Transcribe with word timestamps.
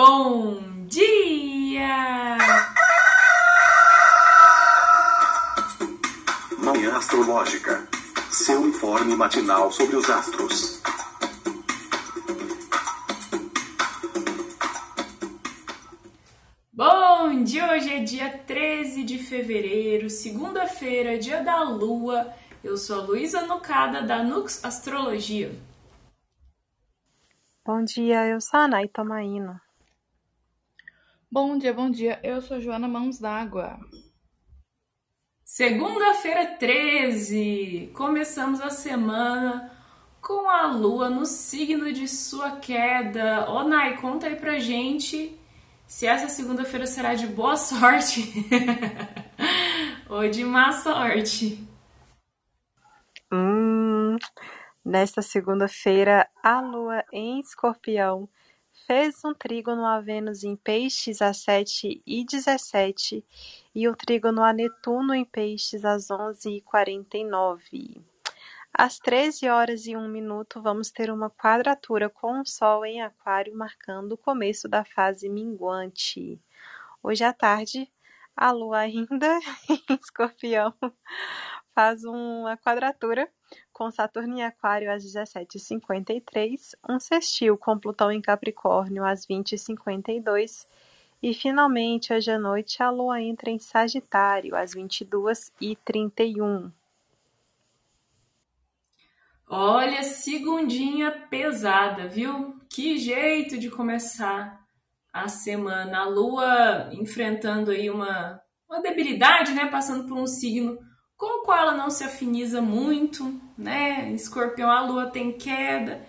Bom 0.00 0.62
dia! 0.86 2.38
Manhã 6.56 6.96
Astrológica. 6.96 7.84
Seu 8.30 8.68
informe 8.68 9.16
matinal 9.16 9.72
sobre 9.72 9.96
os 9.96 10.08
astros. 10.08 10.80
Bom 16.72 17.42
dia! 17.42 17.72
Hoje 17.72 17.92
é 17.92 17.98
dia 17.98 18.38
13 18.46 19.02
de 19.02 19.18
fevereiro, 19.18 20.08
segunda-feira, 20.08 21.18
dia 21.18 21.42
da 21.42 21.64
lua. 21.64 22.32
Eu 22.62 22.76
sou 22.76 23.00
a 23.00 23.02
Luísa 23.02 23.40
Nucada, 23.48 24.02
da 24.02 24.22
Nux 24.22 24.64
Astrologia. 24.64 25.50
Bom 27.66 27.82
dia, 27.82 28.28
eu 28.28 28.40
sou 28.40 28.60
a 28.60 28.68
Nay 28.68 28.86
Tomaino. 28.86 29.60
Bom 31.30 31.58
dia, 31.58 31.74
bom 31.74 31.90
dia. 31.90 32.18
Eu 32.22 32.40
sou 32.40 32.58
Joana 32.58 32.88
Mãos 32.88 33.18
d'Água. 33.18 33.78
Segunda-feira 35.44 36.56
13. 36.56 37.92
Começamos 37.94 38.62
a 38.62 38.70
semana 38.70 39.70
com 40.22 40.48
a 40.48 40.68
lua 40.68 41.10
no 41.10 41.26
signo 41.26 41.92
de 41.92 42.08
sua 42.08 42.52
queda. 42.52 43.46
Ô 43.50 43.62
Nai, 43.62 43.98
conta 43.98 44.26
aí 44.26 44.36
pra 44.36 44.58
gente 44.58 45.38
se 45.86 46.06
essa 46.06 46.30
segunda-feira 46.30 46.86
será 46.86 47.14
de 47.14 47.26
boa 47.26 47.58
sorte 47.58 48.32
ou 50.08 50.30
de 50.30 50.42
má 50.42 50.72
sorte. 50.72 51.62
Hum, 53.30 54.16
nesta 54.82 55.20
segunda-feira, 55.20 56.26
a 56.42 56.62
lua 56.62 57.04
em 57.12 57.38
escorpião 57.38 58.26
fez 58.88 59.22
um 59.22 59.34
trígono 59.34 59.84
a 59.84 60.00
Vênus 60.00 60.42
em 60.42 60.56
Peixes 60.56 61.20
às 61.20 61.36
7 61.42 62.02
e 62.06 62.24
17 62.24 63.22
e 63.74 63.86
o 63.86 63.94
trígono 63.94 64.42
a 64.42 64.50
Netuno 64.50 65.14
em 65.14 65.26
Peixes 65.26 65.84
às 65.84 66.10
11 66.10 66.56
e 66.56 66.62
49. 66.62 68.02
Às 68.72 68.98
13 68.98 69.46
horas 69.50 69.86
e 69.86 69.94
1 69.94 70.08
minuto, 70.08 70.62
vamos 70.62 70.90
ter 70.90 71.10
uma 71.10 71.28
quadratura 71.28 72.08
com 72.08 72.40
o 72.40 72.46
Sol 72.46 72.82
em 72.86 73.02
Aquário, 73.02 73.54
marcando 73.54 74.12
o 74.12 74.16
começo 74.16 74.66
da 74.66 74.82
fase 74.86 75.28
minguante. 75.28 76.40
Hoje 77.02 77.24
à 77.24 77.32
tarde, 77.34 77.92
a 78.34 78.50
Lua 78.52 78.78
ainda 78.78 79.38
em 79.68 79.98
Escorpião 80.00 80.72
faz 81.74 82.04
uma 82.04 82.56
quadratura 82.56 83.30
com 83.72 83.90
Saturno 83.90 84.38
em 84.38 84.42
Aquário 84.42 84.92
às 84.92 85.04
17h53, 85.04 86.74
um 86.88 86.98
sextil 86.98 87.56
com 87.56 87.78
Plutão 87.78 88.10
em 88.10 88.20
Capricórnio 88.20 89.04
às 89.04 89.26
20h52 89.26 90.66
e 91.22 91.34
finalmente 91.34 92.12
hoje 92.12 92.30
à 92.30 92.38
noite 92.38 92.82
a 92.82 92.90
Lua 92.90 93.20
entra 93.20 93.50
em 93.50 93.58
Sagitário 93.58 94.54
às 94.56 94.74
22h31. 94.74 96.70
Olha, 99.50 100.02
segundinha 100.02 101.10
pesada, 101.10 102.06
viu? 102.06 102.60
Que 102.68 102.98
jeito 102.98 103.56
de 103.58 103.70
começar 103.70 104.62
a 105.12 105.26
semana. 105.28 106.00
A 106.00 106.04
Lua 106.04 106.90
enfrentando 106.92 107.70
aí 107.70 107.88
uma, 107.88 108.40
uma 108.68 108.82
debilidade, 108.82 109.54
né? 109.54 109.66
Passando 109.66 110.06
por 110.06 110.18
um 110.18 110.26
signo 110.26 110.78
com 111.18 111.40
o 111.40 111.42
qual 111.42 111.58
ela 111.58 111.74
não 111.74 111.90
se 111.90 112.04
afiniza 112.04 112.62
muito, 112.62 113.38
né? 113.58 114.08
Escorpião, 114.12 114.70
a 114.70 114.82
lua 114.82 115.10
tem 115.10 115.32
queda. 115.32 116.06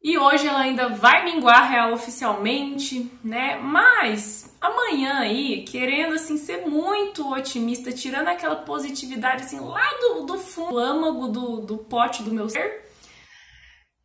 E 0.00 0.16
hoje 0.16 0.46
ela 0.46 0.60
ainda 0.60 0.88
vai 0.90 1.24
minguar 1.24 1.68
real 1.68 1.92
oficialmente, 1.92 3.10
né? 3.24 3.56
Mas 3.56 4.54
amanhã 4.60 5.18
aí, 5.20 5.64
querendo 5.64 6.14
assim 6.14 6.36
ser 6.36 6.66
muito 6.66 7.28
otimista, 7.32 7.90
tirando 7.90 8.28
aquela 8.28 8.56
positividade 8.56 9.44
assim 9.44 9.58
lá 9.58 9.88
do, 10.00 10.26
do 10.26 10.38
fundo, 10.38 10.72
do 10.72 10.78
âmago 10.78 11.28
do, 11.28 11.60
do 11.62 11.78
pote 11.78 12.22
do 12.22 12.30
meu 12.30 12.48
ser, 12.48 12.84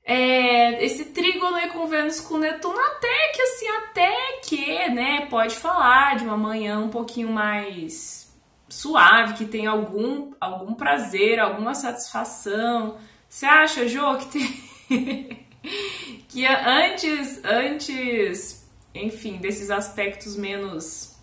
é, 0.04 0.84
esse 0.84 1.06
trígono 1.06 1.56
aí 1.56 1.70
com 1.70 1.86
Vênus 1.86 2.20
com 2.20 2.38
Netuno, 2.40 2.80
até 2.80 3.32
que 3.36 3.42
assim, 3.44 3.68
até 3.68 4.40
que, 4.44 4.90
né, 4.90 5.28
pode 5.30 5.56
falar 5.56 6.16
de 6.16 6.24
uma 6.24 6.38
manhã 6.38 6.80
um 6.80 6.90
pouquinho 6.90 7.30
mais 7.30 8.29
suave, 8.70 9.34
que 9.34 9.46
tem 9.46 9.66
algum, 9.66 10.34
algum 10.40 10.74
prazer, 10.74 11.40
alguma 11.40 11.74
satisfação. 11.74 12.98
Você 13.28 13.46
acha, 13.46 13.88
Jô, 13.88 14.18
que 14.18 14.28
tem. 14.28 15.48
que 16.30 16.46
antes, 16.46 17.44
antes, 17.44 18.70
enfim, 18.94 19.38
desses 19.38 19.70
aspectos 19.70 20.36
menos 20.36 21.20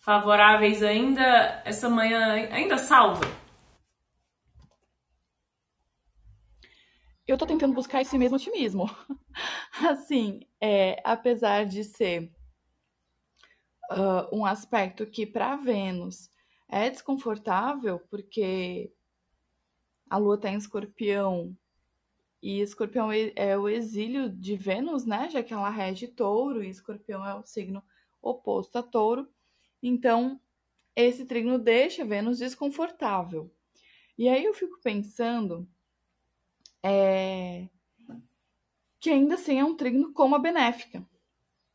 favoráveis 0.00 0.82
ainda, 0.82 1.62
essa 1.64 1.88
manhã 1.88 2.48
ainda 2.50 2.76
salva? 2.78 3.24
Eu 7.26 7.38
tô 7.38 7.46
tentando 7.46 7.74
buscar 7.74 8.00
esse 8.00 8.18
mesmo 8.18 8.36
otimismo. 8.36 8.90
Assim, 9.88 10.40
é, 10.60 11.00
apesar 11.04 11.64
de 11.64 11.84
ser 11.84 12.32
uh, 13.92 14.36
um 14.36 14.44
aspecto 14.44 15.06
que 15.06 15.24
para 15.24 15.54
Vênus 15.54 16.28
é 16.70 16.88
desconfortável 16.88 17.98
porque 18.08 18.92
a 20.08 20.16
Lua 20.16 20.36
está 20.36 20.48
em 20.48 20.56
Escorpião 20.56 21.56
e 22.42 22.60
Escorpião 22.60 23.12
é, 23.12 23.32
é 23.36 23.58
o 23.58 23.68
exílio 23.68 24.30
de 24.30 24.56
Vênus, 24.56 25.04
né? 25.04 25.28
Já 25.28 25.42
que 25.42 25.52
ela 25.52 25.68
rege 25.68 26.08
Touro 26.08 26.62
e 26.62 26.70
Escorpião 26.70 27.26
é 27.26 27.34
o 27.34 27.44
signo 27.44 27.82
oposto 28.22 28.78
a 28.78 28.82
Touro. 28.82 29.28
Então, 29.82 30.40
esse 30.96 31.24
trigno 31.24 31.58
deixa 31.58 32.04
Vênus 32.04 32.38
desconfortável. 32.38 33.50
E 34.16 34.28
aí 34.28 34.44
eu 34.44 34.54
fico 34.54 34.78
pensando 34.82 35.68
é, 36.82 37.68
que 38.98 39.10
ainda 39.10 39.34
assim 39.34 39.58
é 39.58 39.64
um 39.64 39.76
trigno 39.76 40.12
com 40.12 40.24
uma 40.24 40.38
benéfica, 40.38 41.06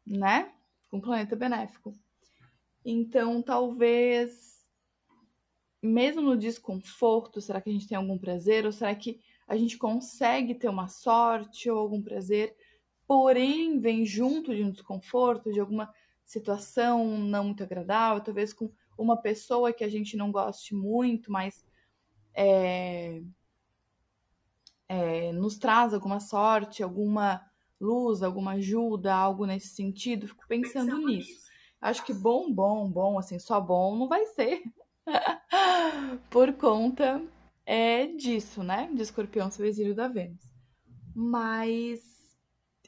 né? 0.06 0.51
Com 0.89 0.97
um 0.97 1.01
planeta 1.01 1.35
benéfico. 1.35 1.94
Então, 2.83 3.41
talvez 3.41 4.55
mesmo 5.85 6.22
no 6.22 6.38
desconforto, 6.38 7.40
será 7.40 7.62
que 7.62 7.69
a 7.69 7.73
gente 7.73 7.88
tem 7.88 7.97
algum 7.97 8.18
prazer? 8.18 8.66
Ou 8.66 8.72
será 8.72 8.94
que 8.96 9.19
a 9.47 9.56
gente 9.56 9.78
consegue 9.78 10.56
ter 10.56 10.68
uma 10.68 10.88
sorte 10.88 11.69
ou 11.69 11.78
algum 11.78 12.01
prazer, 12.01 12.56
porém 13.07 13.79
vem 13.79 14.06
junto 14.06 14.56
de 14.56 14.63
um 14.63 14.72
desconforto, 14.72 15.51
de 15.51 15.59
alguma 15.59 15.94
situação 16.25 17.06
não 17.19 17.45
muito 17.45 17.63
agradável, 17.63 18.24
talvez 18.24 18.51
com 18.51 18.72
uma 18.97 19.18
pessoa 19.18 19.72
que 19.72 19.84
a 19.84 19.90
gente 19.90 20.18
não 20.18 20.31
goste 20.31 20.74
muito, 20.74 21.31
mas 21.31 21.63
é, 22.34 23.22
é, 24.88 25.31
nos 25.31 25.57
traz 25.57 25.94
alguma 25.94 26.19
sorte, 26.19 26.81
alguma 26.81 27.41
luz, 27.79 28.24
alguma 28.24 28.53
ajuda, 28.53 29.13
algo 29.13 29.45
nesse 29.45 29.68
sentido. 29.68 30.28
Fico 30.28 30.47
pensando, 30.47 30.88
pensando 30.88 31.07
nisso. 31.07 31.29
nisso. 31.29 31.45
Acho 31.79 32.03
que 32.03 32.13
bom, 32.13 32.51
bom, 32.51 32.90
bom, 32.90 33.19
assim, 33.19 33.38
só 33.38 33.62
bom 33.62 33.95
não 33.95 34.07
vai 34.07 34.25
ser. 34.28 34.63
por 36.30 36.54
conta 36.54 37.22
é 37.66 38.08
disso, 38.08 38.64
né? 38.64 38.90
De 38.94 39.02
escorpião 39.02 39.50
ser 39.50 39.64
o 39.64 39.66
exílio 39.66 39.96
da 39.96 40.08
Vênus. 40.08 40.44
Mas 41.16 42.16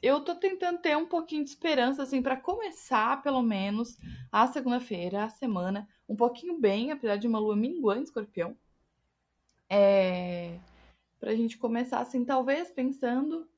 eu 0.02 0.20
tô 0.20 0.34
tentando 0.34 0.78
ter 0.78 0.96
um 0.96 1.06
pouquinho 1.06 1.44
de 1.44 1.50
esperança, 1.50 2.02
assim, 2.02 2.22
para 2.22 2.36
começar, 2.36 3.22
pelo 3.22 3.42
menos, 3.42 3.98
a 4.30 4.46
segunda-feira, 4.46 5.24
a 5.24 5.28
semana, 5.28 5.88
um 6.08 6.14
pouquinho 6.14 6.58
bem, 6.58 6.92
apesar 6.92 7.16
de 7.16 7.26
uma 7.26 7.38
lua 7.38 7.56
minguante 7.56 8.04
escorpião. 8.04 8.56
É... 9.68 10.58
Pra 11.18 11.34
gente 11.34 11.58
começar, 11.58 12.00
assim, 12.00 12.24
talvez 12.24 12.70
pensando 12.70 13.48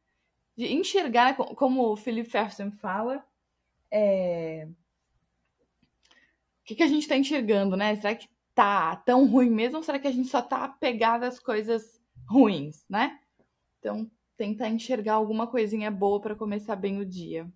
de 0.57 0.73
enxergar, 0.73 1.37
como 1.37 1.83
o 1.93 1.97
Felipe 1.97 2.31
Ferguson 2.31 2.71
fala, 2.71 3.25
é... 3.91 4.67
o 4.67 6.65
que, 6.65 6.75
que 6.75 6.83
a 6.83 6.89
gente 6.89 7.07
tá 7.07 7.17
enxergando, 7.17 7.77
né? 7.77 7.97
Será 7.97 8.15
que 8.15 8.29
tá 8.55 8.97
tão 8.97 9.27
ruim 9.27 9.51
mesmo 9.51 9.79
ou 9.79 9.83
será 9.83 9.99
que 9.99 10.09
a 10.09 10.13
gente 10.13 10.29
só 10.29 10.43
tá 10.43 10.65
apegado 10.65 11.25
às 11.25 11.39
coisas 11.39 12.01
ruins, 12.29 12.85
né? 12.89 13.19
Então, 13.79 14.11
tentar 14.37 14.69
enxergar 14.69 15.15
alguma 15.15 15.47
coisinha 15.47 15.91
boa 15.91 16.21
para 16.21 16.35
começar 16.35 16.77
bem 16.77 16.99
o 16.99 17.07
dia. 17.07 17.51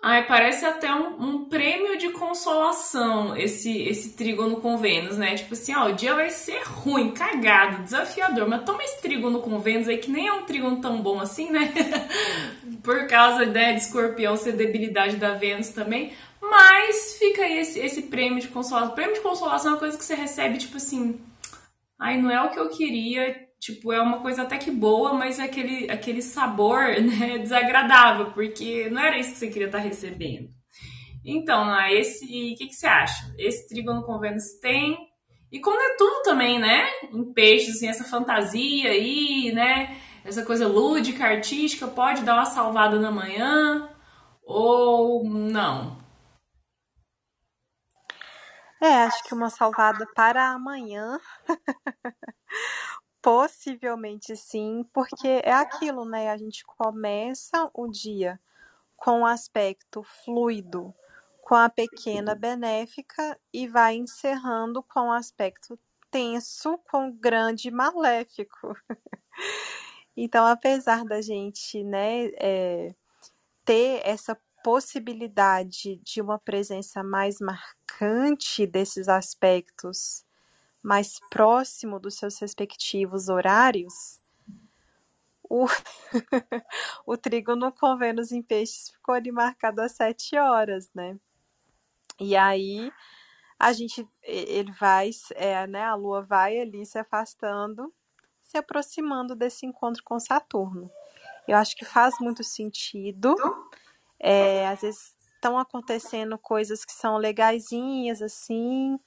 Ai, 0.00 0.24
parece 0.28 0.64
até 0.64 0.94
um, 0.94 1.20
um, 1.20 1.44
prêmio 1.48 1.98
de 1.98 2.10
consolação 2.10 3.36
esse 3.36 3.82
esse 3.82 4.16
trígono 4.16 4.60
com 4.60 4.76
Vênus, 4.76 5.18
né? 5.18 5.34
Tipo 5.34 5.54
assim, 5.54 5.74
ó, 5.74 5.88
o 5.88 5.92
dia 5.92 6.14
vai 6.14 6.30
ser 6.30 6.62
ruim, 6.62 7.10
cagado, 7.10 7.82
desafiador, 7.82 8.48
mas 8.48 8.62
toma 8.62 8.84
esse 8.84 9.02
trígono 9.02 9.40
com 9.40 9.58
Vênus 9.58 9.88
aí, 9.88 9.98
que 9.98 10.10
nem 10.10 10.28
é 10.28 10.32
um 10.32 10.44
trígono 10.44 10.80
tão 10.80 11.02
bom 11.02 11.20
assim, 11.20 11.50
né? 11.50 11.74
Por 12.80 13.08
causa 13.08 13.44
né, 13.44 13.72
de 13.72 13.80
escorpião 13.80 14.36
ser 14.36 14.52
debilidade 14.52 15.16
da 15.16 15.34
Vênus 15.34 15.70
também. 15.70 16.12
Mas 16.50 17.16
fica 17.18 17.42
aí 17.42 17.58
esse, 17.58 17.78
esse 17.78 18.02
prêmio 18.02 18.40
de 18.40 18.48
consolação. 18.48 18.94
Prêmio 18.94 19.14
de 19.14 19.20
consolação 19.20 19.70
é 19.70 19.74
uma 19.74 19.80
coisa 19.80 19.98
que 19.98 20.04
você 20.04 20.14
recebe, 20.14 20.58
tipo 20.58 20.76
assim. 20.76 21.20
Ai, 21.98 22.20
não 22.20 22.30
é 22.30 22.42
o 22.42 22.50
que 22.50 22.58
eu 22.58 22.68
queria, 22.70 23.34
tipo, 23.58 23.92
é 23.92 24.00
uma 24.00 24.20
coisa 24.20 24.42
até 24.42 24.56
que 24.56 24.70
boa, 24.70 25.12
mas 25.12 25.38
é 25.38 25.44
aquele, 25.44 25.90
aquele 25.90 26.22
sabor, 26.22 26.82
né, 27.02 27.38
desagradável, 27.38 28.30
porque 28.32 28.88
não 28.88 29.02
era 29.02 29.18
isso 29.18 29.32
que 29.32 29.38
você 29.38 29.48
queria 29.48 29.66
estar 29.66 29.78
recebendo. 29.78 30.48
Então, 31.24 31.66
né, 31.66 31.92
esse, 31.92 32.24
o 32.24 32.56
que, 32.56 32.66
que 32.68 32.74
você 32.74 32.86
acha? 32.86 33.34
Esse 33.36 33.68
trígono 33.68 34.04
com 34.04 34.18
Vênus 34.18 34.58
tem, 34.60 34.96
e 35.50 35.60
como 35.60 35.80
é 35.80 35.96
tudo 35.96 36.22
também, 36.22 36.58
né, 36.58 36.86
em 37.12 37.32
peixes, 37.32 37.76
assim, 37.76 37.88
essa 37.88 38.04
fantasia 38.04 38.90
aí, 38.90 39.50
né, 39.52 39.96
essa 40.24 40.44
coisa 40.44 40.68
lúdica, 40.68 41.24
artística, 41.24 41.86
pode 41.88 42.22
dar 42.22 42.34
uma 42.34 42.44
salvada 42.44 42.98
na 42.98 43.10
manhã, 43.10 43.88
ou 44.44 45.24
não? 45.24 45.98
É, 48.80 48.94
acho 49.04 49.24
que 49.24 49.34
uma 49.34 49.50
salvada 49.50 50.06
para 50.14 50.50
amanhã. 50.50 51.18
Possivelmente 53.20 54.36
sim, 54.36 54.84
porque 54.92 55.42
é 55.44 55.52
aquilo, 55.52 56.04
né? 56.04 56.30
A 56.30 56.36
gente 56.36 56.64
começa 56.64 57.68
o 57.74 57.88
dia 57.88 58.40
com 58.96 59.22
o 59.22 59.26
aspecto 59.26 60.02
fluido, 60.02 60.94
com 61.42 61.54
a 61.54 61.68
pequena 61.68 62.34
benéfica 62.34 63.38
e 63.52 63.66
vai 63.66 63.96
encerrando 63.96 64.82
com 64.82 65.08
o 65.08 65.12
aspecto 65.12 65.78
tenso 66.10 66.78
com 66.90 67.08
o 67.08 67.12
grande 67.12 67.70
maléfico. 67.70 68.76
então, 70.16 70.46
apesar 70.46 71.04
da 71.04 71.20
gente, 71.20 71.82
né, 71.82 72.26
é, 72.40 72.94
ter 73.64 74.00
essa 74.04 74.38
possibilidade 74.62 75.96
de 75.96 76.20
uma 76.20 76.38
presença 76.38 77.02
mais 77.02 77.40
marcante 77.40 78.66
desses 78.66 79.08
aspectos 79.08 80.24
mais 80.82 81.18
próximo 81.30 81.98
dos 81.98 82.14
seus 82.14 82.38
respectivos 82.38 83.28
horários, 83.28 84.20
o, 85.42 85.66
o 87.06 87.16
trígono 87.16 87.72
com 87.72 87.96
Vênus 87.96 88.32
em 88.32 88.42
peixes 88.42 88.90
ficou 88.90 89.14
ali 89.14 89.32
marcado 89.32 89.80
às 89.80 89.92
sete 89.92 90.36
horas, 90.38 90.90
né? 90.94 91.18
E 92.20 92.36
aí 92.36 92.92
a 93.58 93.72
gente, 93.72 94.06
ele 94.22 94.70
vai, 94.72 95.10
é, 95.34 95.66
né, 95.66 95.84
a 95.84 95.94
Lua 95.94 96.22
vai 96.22 96.58
ali 96.58 96.84
se 96.86 96.98
afastando, 96.98 97.92
se 98.42 98.56
aproximando 98.56 99.34
desse 99.34 99.66
encontro 99.66 100.02
com 100.04 100.18
Saturno. 100.20 100.90
Eu 101.46 101.56
acho 101.56 101.74
que 101.74 101.84
faz 101.84 102.14
muito 102.20 102.44
sentido. 102.44 103.34
É, 104.20 104.66
às 104.68 104.80
vezes 104.80 105.14
estão 105.34 105.58
acontecendo 105.58 106.36
coisas 106.38 106.84
que 106.84 106.92
são 106.92 107.16
legaisinhas, 107.16 108.20
assim, 108.20 108.98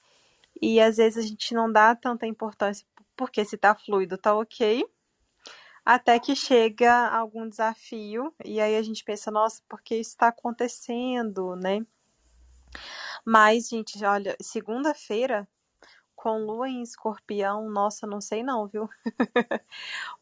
e 0.60 0.80
às 0.80 0.96
vezes 0.96 1.24
a 1.24 1.28
gente 1.28 1.54
não 1.54 1.70
dá 1.70 1.94
tanta 1.94 2.26
importância, 2.26 2.86
porque 3.16 3.44
se 3.44 3.56
tá 3.56 3.74
fluido, 3.74 4.16
tá 4.18 4.34
ok. 4.34 4.84
Até 5.84 6.18
que 6.18 6.34
chega 6.36 7.08
algum 7.08 7.48
desafio, 7.48 8.32
e 8.44 8.60
aí 8.60 8.76
a 8.76 8.82
gente 8.82 9.04
pensa, 9.04 9.30
nossa, 9.30 9.62
por 9.68 9.82
que 9.82 9.96
isso 9.96 10.10
está 10.10 10.28
acontecendo, 10.28 11.56
né? 11.56 11.84
Mas, 13.24 13.68
gente, 13.68 14.02
olha, 14.04 14.36
segunda-feira, 14.40 15.46
com 16.14 16.38
lua 16.38 16.68
em 16.68 16.82
escorpião, 16.82 17.68
nossa, 17.68 18.06
não 18.06 18.20
sei 18.20 18.44
não, 18.44 18.68
viu? 18.68 18.88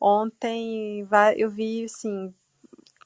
Ontem 0.01 1.07
eu 1.37 1.51
vi, 1.51 1.85
assim, 1.85 2.35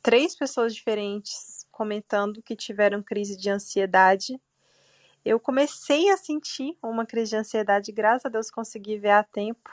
três 0.04 0.36
pessoas 0.36 0.74
diferentes 0.74 1.66
comentando 1.72 2.42
que 2.42 2.54
tiveram 2.54 3.02
crise 3.02 3.38
de 3.38 3.48
ansiedade. 3.48 4.38
Eu 5.24 5.40
comecei 5.40 6.10
a 6.10 6.18
sentir 6.18 6.76
uma 6.82 7.06
crise 7.06 7.30
de 7.30 7.36
ansiedade, 7.36 7.90
graças 7.90 8.26
a 8.26 8.28
Deus 8.28 8.50
consegui 8.50 8.98
ver 8.98 9.12
a 9.12 9.24
tempo. 9.24 9.70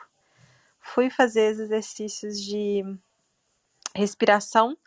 Fui 0.80 1.10
fazer 1.10 1.48
exercícios 1.48 2.40
de 2.42 2.82
respiração 3.94 4.78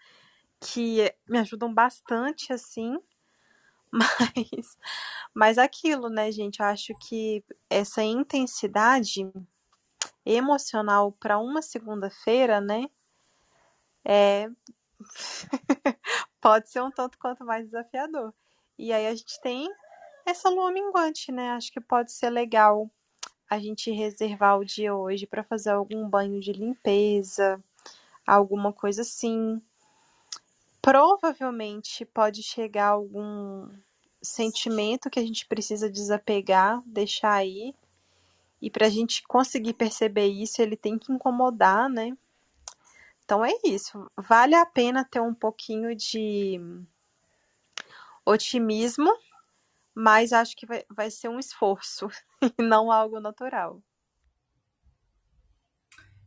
que 0.58 1.14
me 1.28 1.38
ajudam 1.38 1.72
bastante 1.72 2.50
assim. 2.50 2.98
Mas 3.92 4.78
mas 5.34 5.58
aquilo, 5.58 6.08
né, 6.08 6.32
gente, 6.32 6.60
eu 6.60 6.66
acho 6.66 6.92
que 7.00 7.44
essa 7.70 8.02
intensidade 8.02 9.30
emocional 10.26 11.12
para 11.12 11.38
uma 11.38 11.62
segunda-feira, 11.62 12.60
né, 12.60 12.86
é 14.04 14.48
pode 16.40 16.68
ser 16.68 16.82
um 16.82 16.90
tanto 16.90 17.18
quanto 17.18 17.44
mais 17.44 17.66
desafiador. 17.66 18.32
E 18.78 18.92
aí 18.92 19.06
a 19.06 19.14
gente 19.14 19.40
tem 19.40 19.68
essa 20.26 20.48
lua 20.48 20.72
minguante, 20.72 21.30
né? 21.30 21.50
Acho 21.50 21.72
que 21.72 21.80
pode 21.80 22.12
ser 22.12 22.30
legal 22.30 22.90
a 23.48 23.58
gente 23.58 23.90
reservar 23.90 24.58
o 24.58 24.64
dia 24.64 24.94
hoje 24.94 25.26
para 25.26 25.44
fazer 25.44 25.70
algum 25.70 26.08
banho 26.08 26.40
de 26.40 26.52
limpeza, 26.52 27.62
alguma 28.26 28.72
coisa 28.72 29.02
assim. 29.02 29.60
Provavelmente 30.80 32.04
pode 32.04 32.42
chegar 32.42 32.88
algum 32.88 33.68
sentimento 34.22 35.10
que 35.10 35.20
a 35.20 35.22
gente 35.22 35.46
precisa 35.46 35.90
desapegar, 35.90 36.82
deixar 36.86 37.34
aí. 37.34 37.74
E 38.60 38.70
para 38.70 38.86
a 38.86 38.90
gente 38.90 39.22
conseguir 39.24 39.74
perceber 39.74 40.26
isso, 40.26 40.60
ele 40.60 40.76
tem 40.76 40.98
que 40.98 41.12
incomodar, 41.12 41.88
né? 41.88 42.16
Então 43.24 43.44
é 43.44 43.52
isso. 43.64 44.10
Vale 44.16 44.54
a 44.54 44.66
pena 44.66 45.04
ter 45.04 45.20
um 45.20 45.34
pouquinho 45.34 45.94
de 45.96 46.60
otimismo, 48.24 49.10
mas 49.94 50.32
acho 50.32 50.56
que 50.56 50.66
vai, 50.66 50.84
vai 50.90 51.10
ser 51.10 51.28
um 51.28 51.38
esforço 51.38 52.08
e 52.58 52.62
não 52.62 52.90
algo 52.92 53.20
natural. 53.20 53.82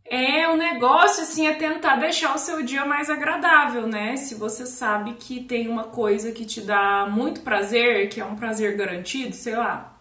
É, 0.10 0.48
o 0.48 0.56
negócio, 0.56 1.24
assim, 1.24 1.48
é 1.48 1.54
tentar 1.54 1.98
deixar 1.98 2.34
o 2.34 2.38
seu 2.38 2.64
dia 2.64 2.86
mais 2.86 3.10
agradável, 3.10 3.86
né? 3.86 4.16
Se 4.16 4.36
você 4.36 4.66
sabe 4.66 5.16
que 5.16 5.44
tem 5.44 5.68
uma 5.68 5.90
coisa 5.90 6.32
que 6.32 6.46
te 6.46 6.62
dá 6.62 7.06
muito 7.06 7.42
prazer, 7.42 8.08
que 8.08 8.22
é 8.22 8.26
um 8.26 8.38
prazer 8.38 8.78
garantido, 8.78 9.36
sei 9.36 9.58
lá, 9.58 10.00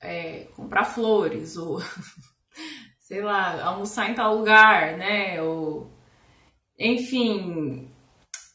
é, 0.00 0.48
comprar 0.56 0.84
flores, 0.84 1.56
ou 1.56 1.80
sei 3.12 3.20
lá, 3.20 3.62
almoçar 3.62 4.08
em 4.08 4.14
tal 4.14 4.38
lugar, 4.38 4.96
né? 4.96 5.42
Ou, 5.42 5.86
enfim, 6.78 7.86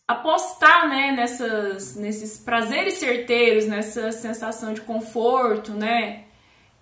apostar, 0.07 0.89
né, 0.89 1.11
nessas, 1.11 1.95
nesses 1.95 2.39
prazeres 2.39 2.95
certeiros, 2.95 3.67
nessa 3.67 4.11
sensação 4.11 4.73
de 4.73 4.81
conforto, 4.81 5.73
né? 5.73 6.23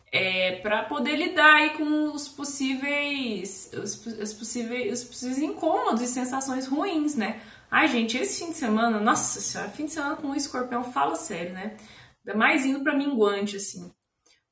É, 0.10 0.54
para 0.62 0.83
poder 0.83 1.18
lidar 1.18 1.54
aí 1.56 1.72
com 1.72 2.13
os 2.13 2.30
possíveis, 2.30 3.69
os, 3.74 4.06
os, 4.06 4.33
possíveis, 4.33 5.01
os 5.01 5.04
possíveis 5.10 5.39
incômodos 5.39 6.01
e 6.01 6.07
sensações 6.07 6.68
ruins, 6.68 7.16
né? 7.16 7.42
Ai, 7.69 7.89
gente, 7.89 8.18
esse 8.18 8.45
fim 8.45 8.51
de 8.51 8.57
semana, 8.57 9.01
nossa 9.01 9.42
senhora, 9.42 9.69
fim 9.69 9.83
de 9.83 9.92
semana 9.92 10.16
com 10.16 10.30
o 10.30 10.36
escorpião, 10.36 10.81
fala 10.81 11.16
sério, 11.18 11.52
né? 11.52 11.76
Ainda 12.26 12.40
mais 12.40 12.66
indo 12.66 12.80
para 12.81 12.95
minguante, 12.95 13.57
assim 13.57 13.92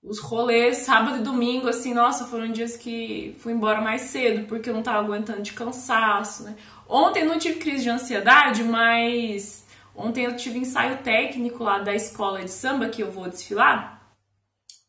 os 0.03 0.19
rolês, 0.19 0.77
sábado 0.79 1.17
e 1.17 1.21
domingo, 1.21 1.69
assim, 1.69 1.93
nossa, 1.93 2.25
foram 2.25 2.51
dias 2.51 2.75
que 2.75 3.35
fui 3.39 3.53
embora 3.53 3.81
mais 3.81 4.01
cedo, 4.01 4.45
porque 4.47 4.69
eu 4.69 4.73
não 4.73 4.83
tava 4.83 4.99
aguentando 4.99 5.41
de 5.41 5.53
cansaço, 5.53 6.43
né? 6.43 6.55
Ontem 6.87 7.23
não 7.23 7.39
tive 7.39 7.59
crise 7.59 7.83
de 7.83 7.89
ansiedade, 7.89 8.63
mas 8.63 9.65
ontem 9.95 10.25
eu 10.25 10.35
tive 10.35 10.59
ensaio 10.59 10.97
técnico 10.97 11.63
lá 11.63 11.79
da 11.79 11.95
escola 11.95 12.43
de 12.43 12.51
samba 12.51 12.89
que 12.89 13.01
eu 13.01 13.11
vou 13.11 13.29
desfilar. 13.29 14.01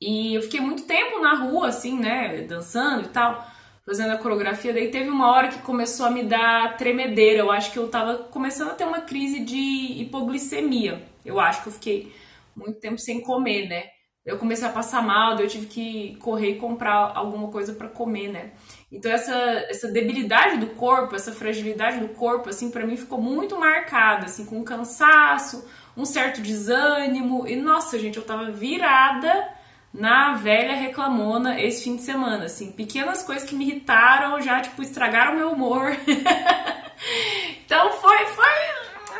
E 0.00 0.35
eu 0.35 0.42
fiquei 0.42 0.61
muito 0.61 0.85
tempo 0.85 1.21
na 1.21 1.35
rua, 1.35 1.68
assim, 1.68 1.99
né, 1.99 2.42
dançando 2.42 3.04
e 3.04 3.09
tal, 3.09 3.47
fazendo 3.87 4.12
a 4.12 4.18
coreografia. 4.18 4.73
Daí 4.73 4.90
teve 4.90 5.09
uma 5.09 5.30
hora 5.30 5.49
que 5.49 5.59
começou 5.61 6.06
a 6.06 6.11
me 6.11 6.25
dar 6.25 6.76
tremedeira. 6.76 7.40
Eu 7.40 7.50
acho 7.50 7.73
que 7.73 7.78
eu 7.78 7.88
tava 7.88 8.18
começando 8.18 8.71
a 8.71 8.75
ter 8.75 8.85
uma 8.85 9.00
crise 9.02 9.40
de 9.40 10.02
hipoglicemia. 10.02 11.02
Eu 11.25 11.38
acho 11.40 11.62
que 11.62 11.68
eu 11.68 11.73
fiquei 11.73 12.12
muito 12.56 12.80
tempo 12.80 12.99
sem 12.99 13.21
comer, 13.21 13.68
né? 13.68 13.93
Eu 14.25 14.38
comecei 14.38 14.66
a 14.66 14.73
passar 14.73 15.02
mal, 15.02 15.38
eu 15.38 15.47
tive 15.47 15.66
que 15.66 16.16
correr 16.16 16.52
e 16.52 16.59
comprar 16.59 17.12
alguma 17.14 17.49
coisa 17.49 17.75
para 17.75 17.88
comer, 17.88 18.28
né? 18.28 18.52
Então 18.90 19.12
essa, 19.12 19.35
essa 19.69 19.88
debilidade 19.88 20.57
do 20.59 20.69
corpo, 20.69 21.14
essa 21.14 21.33
fragilidade 21.33 21.99
do 21.99 22.09
corpo, 22.09 22.49
assim, 22.49 22.71
para 22.71 22.87
mim 22.87 22.97
ficou 22.97 23.21
muito 23.21 23.59
marcada, 23.59 24.25
assim, 24.25 24.47
com 24.47 24.64
cansaço, 24.64 25.69
um 25.95 26.07
certo 26.07 26.40
desânimo. 26.40 27.47
E 27.47 27.54
nossa, 27.57 27.99
gente, 27.99 28.16
eu 28.16 28.25
tava 28.25 28.50
virada 28.50 29.49
na 29.93 30.35
velha 30.35 30.75
reclamona 30.75 31.61
esse 31.61 31.85
fim 31.85 31.97
de 31.97 32.02
semana, 32.02 32.47
assim, 32.47 32.73
pequenas 32.73 33.23
coisas 33.23 33.49
que 33.49 33.54
me 33.54 33.64
irritaram 33.64 34.40
já, 34.40 34.61
tipo, 34.61 34.83
estragaram 34.83 35.37
meu 35.37 35.50
humor. 35.50 35.90
então 37.64 37.93
foi, 37.93 38.26
foi 38.26 38.47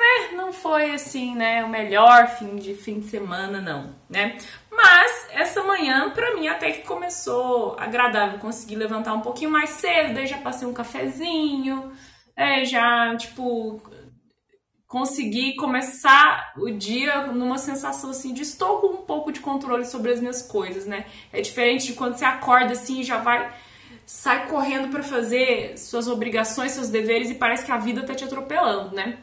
né, 0.05 0.37
não 0.37 0.53
foi 0.53 0.91
assim, 0.91 1.35
né, 1.35 1.65
o 1.65 1.69
melhor 1.69 2.29
fim 2.39 2.57
de 2.57 2.75
fim 2.75 3.01
de 3.01 3.07
semana, 3.07 3.61
não, 3.61 3.95
né? 4.09 4.37
Mas 4.75 5.28
essa 5.31 5.62
manhã, 5.62 6.11
pra 6.11 6.35
mim, 6.35 6.49
até 6.49 6.73
que 6.73 6.87
começou 6.87 7.76
agradável. 7.78 8.38
Consegui 8.38 8.75
levantar 8.75 9.14
um 9.14 9.21
pouquinho 9.21 9.50
mais 9.50 9.71
cedo, 9.71 10.14
daí 10.14 10.26
já 10.26 10.38
passei 10.38 10.66
um 10.66 10.73
cafezinho, 10.73 11.93
é, 12.37 12.64
já, 12.64 13.14
tipo, 13.16 13.81
consegui 14.88 15.54
começar 15.57 16.52
o 16.57 16.71
dia 16.71 17.26
numa 17.28 17.59
sensação 17.59 18.11
assim 18.11 18.33
de 18.33 18.43
estou 18.43 18.81
com 18.81 18.87
um 18.88 19.04
pouco 19.04 19.33
de 19.33 19.40
controle 19.40 19.85
sobre 19.85 20.12
as 20.12 20.21
minhas 20.21 20.43
coisas, 20.43 20.87
né? 20.87 21.07
É 21.33 21.40
diferente 21.40 21.87
de 21.87 21.95
quando 21.95 22.16
você 22.16 22.25
acorda 22.25 22.73
assim 22.73 23.00
e 23.00 23.04
já 23.04 23.19
vai 23.19 23.52
sai 24.07 24.49
correndo 24.49 24.88
para 24.90 25.02
fazer 25.02 25.78
suas 25.78 26.09
obrigações, 26.09 26.73
seus 26.73 26.90
deveres 26.90 27.31
e 27.31 27.35
parece 27.35 27.64
que 27.64 27.73
a 27.73 27.78
vida 27.78 28.04
tá 28.04 28.14
te 28.14 28.25
atropelando, 28.25 28.95
né? 28.95 29.19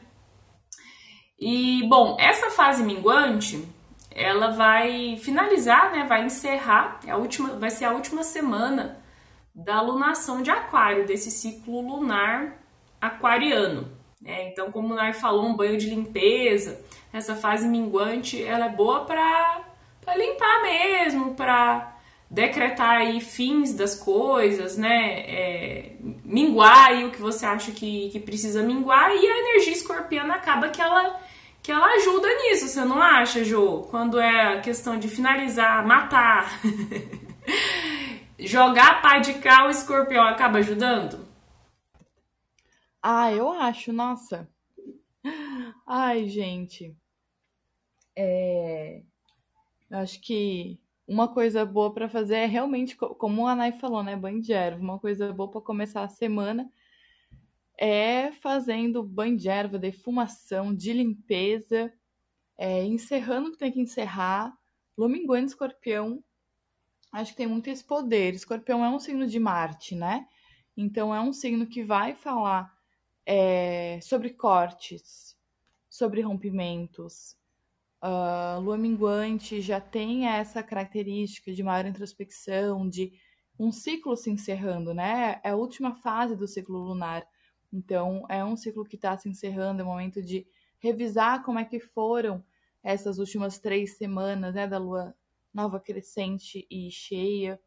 E 1.40 1.88
bom, 1.88 2.18
essa 2.20 2.50
fase 2.52 2.84
minguante, 2.84 3.66
ela 4.12 4.52
vai 4.52 5.18
finalizar, 5.18 5.92
né? 5.92 6.06
Vai 6.08 6.26
encerrar, 6.26 7.00
é 7.06 7.12
a 7.12 7.18
última, 7.18 7.58
vai 7.58 7.70
ser 7.70 7.86
a 7.86 7.92
última 7.92 8.24
semana 8.24 9.00
da 9.54 9.82
lunação 9.82 10.42
de 10.42 10.50
Aquário, 10.50 11.06
desse 11.06 11.32
ciclo 11.32 11.82
lunar 11.82 12.58
aquariano. 13.00 13.92
Né? 14.22 14.50
Então, 14.50 14.72
como 14.72 14.94
o 14.94 14.96
Nar 14.96 15.14
falou, 15.14 15.46
um 15.46 15.56
banho 15.56 15.78
de 15.78 15.90
limpeza, 15.90 16.80
essa 17.12 17.36
fase 17.36 17.68
minguante, 17.68 18.42
ela 18.42 18.66
é 18.66 18.70
boa 18.70 19.06
para 19.06 19.64
limpar 20.16 20.62
mesmo, 20.62 21.34
para 21.34 21.98
decretar 22.30 22.98
aí 22.98 23.20
fins 23.20 23.74
das 23.74 23.94
coisas, 23.96 24.78
né? 24.78 25.20
É, 25.28 25.92
minguar 26.24 26.88
aí 26.88 27.04
o 27.04 27.12
que 27.12 27.22
você 27.22 27.46
acha 27.46 27.72
que, 27.72 28.10
que 28.10 28.20
precisa 28.22 28.64
minguar 28.64 29.12
e 29.12 29.28
a 29.28 29.38
energia 29.40 29.74
escorpiana 29.74 30.36
acaba 30.36 30.70
que 30.70 30.82
ela 30.82 31.20
que 31.62 31.72
ela 31.72 31.86
ajuda 31.96 32.28
nisso, 32.28 32.68
você 32.68 32.84
não 32.84 33.02
acha, 33.02 33.44
Jo? 33.44 33.84
Quando 33.90 34.20
é 34.20 34.60
questão 34.62 34.98
de 34.98 35.08
finalizar, 35.08 35.86
matar, 35.86 36.60
jogar 38.40 39.02
pá 39.02 39.20
de 39.20 39.36
cá, 39.36 39.68
o 39.68 39.70
escorpião 39.70 40.24
acaba 40.24 40.60
ajudando? 40.60 41.28
Ah, 43.02 43.32
eu 43.32 43.52
acho, 43.52 43.94
nossa. 43.94 44.50
Ai, 45.86 46.28
gente. 46.28 46.96
É... 48.16 49.02
Eu 49.90 49.98
acho 50.00 50.20
que 50.22 50.80
uma 51.08 51.28
coisa 51.28 51.66
boa 51.66 51.94
para 51.94 52.10
fazer 52.10 52.36
é 52.36 52.46
realmente, 52.46 52.96
como 52.96 53.48
a 53.48 53.52
Anai 53.52 53.74
falou, 53.74 54.04
né? 54.04 54.16
Banho 54.16 54.42
de 54.42 54.54
erva. 54.54 54.82
Uma 54.82 55.00
coisa 55.00 55.34
boa 55.34 55.50
para 55.50 55.62
começar 55.62 56.04
a 56.04 56.10
semana 56.10 56.72
é 57.82 58.32
fazendo 58.32 59.02
banho 59.02 59.36
de 59.36 59.50
erva, 59.50 59.80
defumação, 59.80 60.72
de 60.72 60.94
limpeza, 60.94 61.92
é, 62.56 62.84
encerrando 62.84 63.50
o 63.50 63.52
que 63.54 63.58
tem 63.58 63.72
que 63.72 63.82
encerrar. 63.82 64.56
Luminguante 64.96 65.48
escorpião, 65.48 66.24
acho 67.12 67.32
que 67.32 67.38
tem 67.38 67.48
muito 67.48 67.72
esse 67.72 67.84
poder. 67.84 68.36
Escorpião 68.36 68.86
é 68.86 68.90
um 68.90 69.00
signo 69.00 69.26
de 69.26 69.40
Marte, 69.40 69.96
né? 69.96 70.28
Então 70.78 71.14
é 71.14 71.20
um 71.20 71.34
signo 71.34 71.66
que 71.66 71.84
vai 71.84 72.14
falar 72.14 72.72
é, 73.26 74.00
sobre 74.04 74.30
cortes, 74.30 75.36
sobre 75.90 76.22
rompimentos. 76.22 77.36
Uh, 78.04 78.60
lua 78.62 78.78
minguante 78.78 79.60
já 79.60 79.82
tem 79.82 80.28
essa 80.28 80.62
característica 80.62 81.52
de 81.52 81.64
maior 81.64 81.86
introspecção, 81.88 82.88
de 82.88 83.12
um 83.58 83.72
ciclo 83.72 84.16
se 84.16 84.30
encerrando, 84.30 84.94
né? 84.94 85.42
É 85.44 85.50
a 85.50 85.56
última 85.56 85.96
fase 85.96 86.36
do 86.36 86.48
ciclo 86.48 86.78
lunar. 86.78 87.28
Então, 87.72 88.26
é 88.30 88.44
um 88.44 88.56
ciclo 88.56 88.86
que 88.86 88.96
está 88.96 89.18
se 89.18 89.30
encerrando, 89.30 89.82
é 89.82 89.84
o 89.84 89.88
momento 89.88 90.22
de 90.22 90.46
revisar 90.80 91.44
como 91.44 91.60
é 91.60 91.66
que 91.66 91.80
foram 91.80 92.44
essas 92.84 93.20
últimas 93.20 93.60
três 93.60 93.98
semanas, 93.98 94.54
né, 94.54 94.68
da 94.68 94.78
lua 94.78 95.16
nova 95.54 95.80
crescente 95.80 96.68
e 96.70 96.90
cheia. 96.92 97.62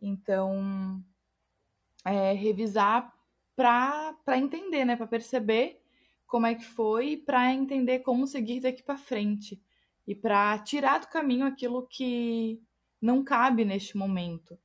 Então, 0.00 1.02
é, 2.04 2.32
revisar 2.32 3.12
para 3.56 4.36
entender, 4.36 4.84
né, 4.84 4.96
para 4.96 5.06
perceber 5.06 5.80
como 6.26 6.46
é 6.46 6.54
que 6.54 6.64
foi, 6.64 7.16
para 7.16 7.52
entender 7.52 8.00
como 8.00 8.26
seguir 8.26 8.60
daqui 8.60 8.82
para 8.82 8.98
frente 8.98 9.62
e 10.06 10.14
para 10.14 10.58
tirar 10.58 10.98
do 10.98 11.06
caminho 11.06 11.46
aquilo 11.46 11.86
que 11.86 12.60
não 13.00 13.22
cabe 13.22 13.64
neste 13.64 13.96
momento. 13.96 14.58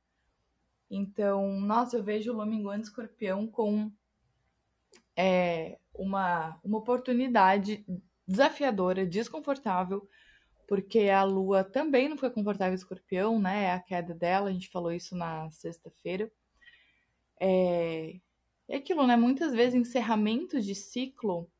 Então, 0.90 1.60
nossa, 1.60 1.96
eu 1.96 2.02
vejo 2.02 2.32
o 2.32 2.36
Lominguante 2.36 2.88
Escorpião 2.88 3.46
com 3.46 3.92
é 5.16 5.78
uma, 5.94 6.58
uma 6.64 6.78
oportunidade 6.78 7.84
desafiadora, 8.26 9.06
desconfortável, 9.06 10.08
porque 10.66 11.08
a 11.08 11.24
Lua 11.24 11.64
também 11.64 12.08
não 12.08 12.16
foi 12.16 12.30
confortável 12.30 12.74
escorpião, 12.74 13.40
né? 13.40 13.64
É 13.64 13.72
a 13.72 13.80
queda 13.80 14.14
dela, 14.14 14.48
a 14.48 14.52
gente 14.52 14.68
falou 14.68 14.92
isso 14.92 15.16
na 15.16 15.50
sexta-feira. 15.50 16.30
É, 17.40 18.14
é 18.68 18.76
aquilo, 18.76 19.06
né? 19.06 19.16
Muitas 19.16 19.52
vezes 19.52 19.74
encerramentos 19.74 20.64
de 20.64 20.74
ciclo 20.76 21.50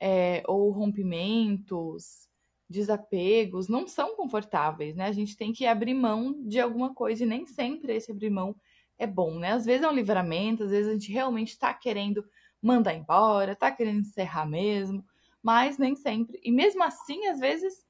é, 0.00 0.42
ou 0.46 0.70
rompimentos, 0.70 2.28
desapegos, 2.68 3.68
não 3.68 3.86
são 3.86 4.16
confortáveis, 4.16 4.96
né? 4.96 5.06
A 5.06 5.12
gente 5.12 5.36
tem 5.36 5.52
que 5.52 5.64
abrir 5.64 5.94
mão 5.94 6.42
de 6.46 6.60
alguma 6.60 6.92
coisa 6.94 7.22
e 7.22 7.26
nem 7.26 7.46
sempre 7.46 7.94
esse 7.94 8.10
abrir 8.10 8.30
mão 8.30 8.54
é 8.98 9.06
bom, 9.06 9.38
né? 9.38 9.52
Às 9.52 9.64
vezes 9.64 9.84
é 9.84 9.88
um 9.88 9.94
livramento, 9.94 10.64
às 10.64 10.70
vezes 10.70 10.90
a 10.90 10.92
gente 10.92 11.10
realmente 11.10 11.50
está 11.50 11.72
querendo 11.72 12.24
mandar 12.62 12.94
embora, 12.94 13.56
tá 13.56 13.70
querendo 13.72 14.00
encerrar 14.00 14.46
mesmo, 14.46 15.04
mas 15.42 15.76
nem 15.76 15.96
sempre. 15.96 16.40
E 16.42 16.52
mesmo 16.52 16.82
assim, 16.82 17.26
às 17.26 17.40
vezes 17.40 17.84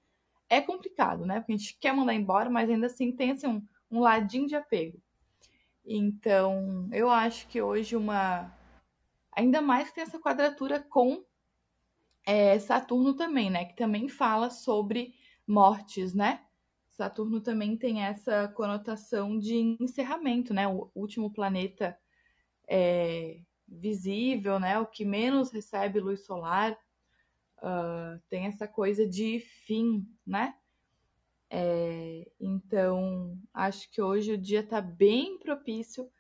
é 0.49 0.61
complicado, 0.61 1.27
né? 1.27 1.41
Porque 1.41 1.53
a 1.53 1.57
gente 1.57 1.79
quer 1.79 1.95
mandar 1.95 2.15
embora, 2.15 2.49
mas 2.49 2.71
ainda 2.71 2.87
assim 2.87 3.13
tem 3.13 3.33
assim, 3.33 3.47
um, 3.47 3.67
um 3.91 4.01
ladinho 4.01 4.49
de 4.49 4.57
apego. 4.57 5.01
Então, 5.85 6.89
eu 6.93 7.11
acho 7.11 7.47
que 7.49 7.61
hoje 7.61 7.97
uma. 7.97 8.51
Ainda 9.33 9.61
mais 9.61 9.89
que 9.89 9.97
tem 9.97 10.05
essa 10.05 10.19
quadratura 10.19 10.81
com 10.81 11.25
é, 12.25 12.59
Saturno 12.59 13.15
também, 13.15 13.51
né? 13.51 13.65
Que 13.65 13.75
também 13.75 14.09
fala 14.09 14.51
sobre 14.51 15.15
mortes, 15.47 16.15
né? 16.15 16.45
Saturno 16.91 17.41
também 17.41 17.77
tem 17.77 18.03
essa 18.03 18.49
conotação 18.49 19.39
de 19.39 19.77
encerramento, 19.81 20.55
né? 20.55 20.69
O 20.69 20.91
último 20.95 21.33
planeta 21.33 21.99
é, 22.69 23.41
visível, 23.73 24.61
né? 24.61 24.79
O 24.79 24.87
que 24.87 25.05
menos 25.05 25.51
recebe 25.51 26.01
luz 26.01 26.25
solar 26.25 26.73
uh, 27.59 28.21
tem 28.29 28.47
essa 28.47 28.67
coisa 28.67 29.07
de 29.07 29.41
fim, 29.41 30.07
né? 30.27 30.55
É, 31.55 32.31
então, 32.41 33.39
acho 33.53 33.91
que 33.91 34.01
hoje 34.01 34.33
o 34.33 34.39
dia 34.39 34.61
está 34.61 34.81
bem 34.81 35.39
propício 35.39 36.11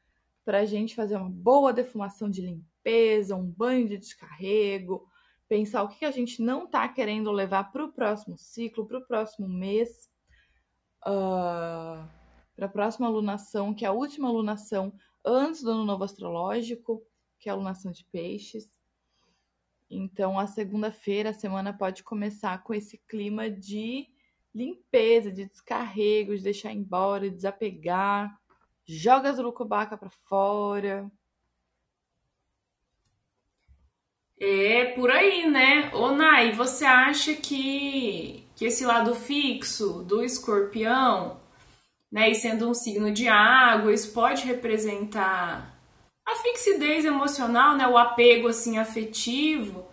para 0.44 0.58
a 0.58 0.64
gente 0.66 0.94
fazer 0.94 1.16
uma 1.16 1.30
boa 1.30 1.72
defumação 1.72 2.28
de 2.28 2.42
limpeza, 2.42 3.34
um 3.34 3.46
banho 3.46 3.88
de 3.88 3.96
descarrego, 3.96 5.08
pensar 5.48 5.84
o 5.84 5.88
que 5.88 6.04
a 6.04 6.10
gente 6.10 6.42
não 6.42 6.64
está 6.64 6.86
querendo 6.88 7.32
levar 7.32 7.72
para 7.72 7.84
o 7.84 7.92
próximo 7.92 8.36
ciclo, 8.36 8.86
para 8.86 8.98
o 8.98 9.06
próximo 9.06 9.48
mês, 9.48 10.10
uh, 11.06 12.06
para 12.54 12.66
a 12.66 12.68
próxima 12.68 13.06
alunação, 13.06 13.72
que 13.72 13.86
é 13.86 13.88
a 13.88 13.92
última 13.92 14.28
alunação 14.28 14.92
antes 15.24 15.62
do 15.62 15.70
ano 15.70 15.84
novo 15.84 16.04
astrológico 16.04 17.02
que 17.42 17.48
é 17.48 17.52
a 17.52 17.56
alunação 17.56 17.90
de 17.90 18.04
peixes. 18.04 18.70
Então, 19.90 20.38
a 20.38 20.46
segunda-feira, 20.46 21.30
a 21.30 21.34
semana 21.34 21.76
pode 21.76 22.04
começar 22.04 22.62
com 22.62 22.72
esse 22.72 22.96
clima 23.08 23.50
de 23.50 24.06
limpeza, 24.54 25.30
de 25.32 25.46
descarrego, 25.46 26.36
de 26.36 26.42
deixar 26.42 26.72
embora, 26.72 27.28
de 27.28 27.34
desapegar. 27.34 28.38
Joga 28.86 29.30
as 29.30 29.38
urucubaca 29.40 29.98
para 29.98 30.08
fora. 30.28 31.10
É 34.38 34.86
por 34.94 35.10
aí, 35.10 35.50
né? 35.50 35.90
Ô, 35.94 36.12
Nai, 36.12 36.52
você 36.52 36.84
acha 36.84 37.34
que, 37.34 38.46
que 38.54 38.66
esse 38.66 38.84
lado 38.84 39.16
fixo 39.16 40.04
do 40.04 40.22
escorpião, 40.22 41.40
né, 42.10 42.30
e 42.30 42.34
sendo 42.34 42.68
um 42.68 42.74
signo 42.74 43.10
de 43.10 43.26
água, 43.28 43.92
isso 43.92 44.12
pode 44.12 44.44
representar 44.44 45.81
a 46.26 46.36
fixidez 46.36 47.04
emocional, 47.04 47.76
né, 47.76 47.86
o 47.86 47.98
apego 47.98 48.48
assim 48.48 48.78
afetivo, 48.78 49.88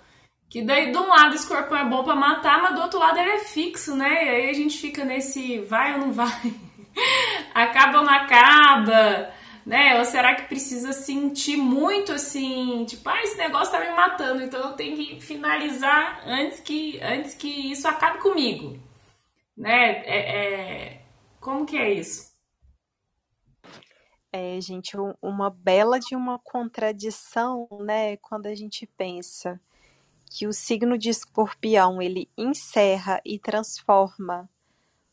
que 0.49 0.61
daí 0.61 0.91
de 0.91 0.97
um 0.97 1.07
lado 1.07 1.33
o 1.33 1.35
escorpião 1.35 1.79
é 1.79 1.85
bom 1.85 2.03
para 2.03 2.15
matar, 2.15 2.61
mas 2.61 2.75
do 2.75 2.81
outro 2.81 2.99
lado 2.99 3.19
ele 3.19 3.29
é 3.29 3.39
fixo, 3.39 3.95
né? 3.95 4.25
E 4.25 4.29
aí 4.29 4.49
a 4.49 4.53
gente 4.53 4.79
fica 4.79 5.05
nesse 5.05 5.59
vai 5.59 5.93
ou 5.93 5.99
não 5.99 6.11
vai, 6.11 6.53
acaba 7.53 7.99
ou 7.99 8.03
não 8.05 8.13
acaba, 8.13 9.31
né? 9.65 9.99
Ou 9.99 10.05
será 10.05 10.33
que 10.35 10.47
precisa 10.47 10.91
sentir 10.91 11.57
muito 11.57 12.11
assim, 12.11 12.83
tipo, 12.85 13.07
ah, 13.09 13.21
esse 13.21 13.37
negócio 13.37 13.71
tá 13.71 13.79
me 13.79 13.91
matando, 13.91 14.41
então 14.41 14.59
eu 14.59 14.73
tenho 14.73 14.97
que 14.97 15.21
finalizar 15.21 16.23
antes 16.25 16.59
que 16.61 16.99
antes 17.01 17.35
que 17.35 17.71
isso 17.71 17.87
acabe 17.87 18.19
comigo, 18.19 18.79
né? 19.55 20.03
É, 20.05 20.95
é... 20.95 21.01
Como 21.39 21.65
que 21.65 21.77
é 21.77 21.93
isso? 21.93 22.28
É, 24.31 24.61
gente, 24.61 24.95
uma 25.21 25.49
bela 25.49 25.99
de 25.99 26.15
uma 26.15 26.37
contradição, 26.37 27.67
né, 27.81 28.15
quando 28.17 28.45
a 28.45 28.53
gente 28.53 28.85
pensa 28.85 29.59
que 30.29 30.45
o 30.45 30.53
signo 30.53 30.97
de 30.97 31.09
escorpião 31.09 31.99
ele 31.99 32.29
encerra 32.37 33.19
e 33.25 33.39
transforma, 33.39 34.47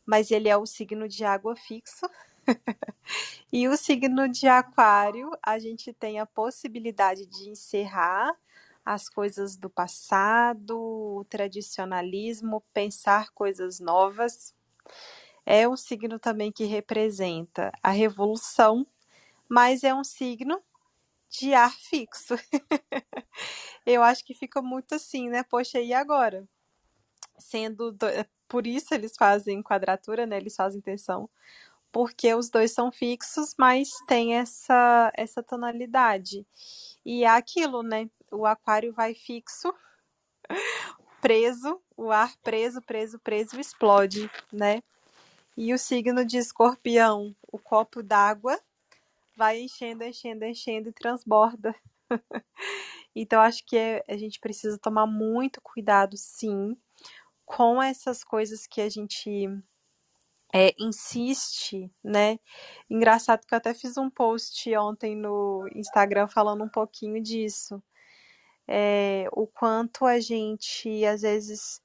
mas 0.04 0.30
ele 0.30 0.50
é 0.50 0.56
o 0.56 0.66
signo 0.66 1.08
de 1.08 1.24
água 1.24 1.56
fixo. 1.56 2.06
e 3.50 3.66
o 3.66 3.76
signo 3.76 4.28
de 4.28 4.46
aquário, 4.46 5.30
a 5.42 5.58
gente 5.58 5.94
tem 5.94 6.20
a 6.20 6.26
possibilidade 6.26 7.24
de 7.24 7.48
encerrar 7.48 8.36
as 8.84 9.08
coisas 9.08 9.56
do 9.56 9.70
passado, 9.70 10.78
o 10.78 11.24
tradicionalismo, 11.24 12.62
pensar 12.74 13.30
coisas 13.32 13.80
novas. 13.80 14.54
É 15.46 15.66
o 15.66 15.76
signo 15.76 16.18
também 16.18 16.52
que 16.52 16.64
representa 16.64 17.72
a 17.82 17.90
revolução 17.90 18.86
mas 19.48 19.84
é 19.84 19.94
um 19.94 20.04
signo 20.04 20.62
de 21.28 21.54
ar 21.54 21.72
fixo. 21.72 22.34
Eu 23.84 24.02
acho 24.02 24.24
que 24.24 24.34
fica 24.34 24.62
muito 24.62 24.94
assim, 24.94 25.28
né? 25.28 25.42
Poxa, 25.42 25.80
e 25.80 25.92
agora? 25.92 26.48
Sendo 27.38 27.92
do... 27.92 28.06
Por 28.48 28.66
isso 28.66 28.94
eles 28.94 29.16
fazem 29.16 29.62
quadratura, 29.62 30.26
né? 30.26 30.36
Eles 30.36 30.56
fazem 30.56 30.80
tensão, 30.80 31.28
porque 31.92 32.32
os 32.34 32.48
dois 32.48 32.72
são 32.72 32.92
fixos, 32.92 33.54
mas 33.58 33.90
tem 34.06 34.34
essa 34.34 35.12
essa 35.14 35.42
tonalidade. 35.42 36.46
E 37.04 37.24
é 37.24 37.28
aquilo, 37.28 37.82
né? 37.82 38.08
O 38.30 38.46
aquário 38.46 38.92
vai 38.92 39.14
fixo, 39.14 39.72
preso, 41.20 41.80
o 41.96 42.10
ar 42.10 42.34
preso, 42.42 42.80
preso, 42.82 43.18
preso 43.18 43.58
explode, 43.60 44.30
né? 44.52 44.82
E 45.56 45.72
o 45.72 45.78
signo 45.78 46.24
de 46.24 46.36
escorpião, 46.38 47.34
o 47.50 47.58
copo 47.58 48.02
d'água 48.02 48.60
vai 49.36 49.60
enchendo, 49.60 50.04
enchendo, 50.04 50.44
enchendo 50.44 50.88
e 50.88 50.92
transborda. 50.92 51.74
então, 53.14 53.40
acho 53.40 53.64
que 53.66 53.76
é, 53.76 54.02
a 54.08 54.16
gente 54.16 54.40
precisa 54.40 54.78
tomar 54.78 55.06
muito 55.06 55.60
cuidado, 55.60 56.16
sim, 56.16 56.76
com 57.44 57.82
essas 57.82 58.24
coisas 58.24 58.66
que 58.66 58.80
a 58.80 58.88
gente 58.88 59.46
é, 60.54 60.74
insiste, 60.78 61.90
né? 62.02 62.38
Engraçado 62.88 63.46
que 63.46 63.54
eu 63.54 63.58
até 63.58 63.74
fiz 63.74 63.96
um 63.98 64.08
post 64.08 64.74
ontem 64.76 65.14
no 65.14 65.68
Instagram 65.74 66.28
falando 66.28 66.64
um 66.64 66.68
pouquinho 66.68 67.22
disso. 67.22 67.82
É, 68.66 69.28
o 69.32 69.46
quanto 69.46 70.06
a 70.06 70.18
gente, 70.18 71.04
às 71.04 71.22
vezes, 71.22 71.80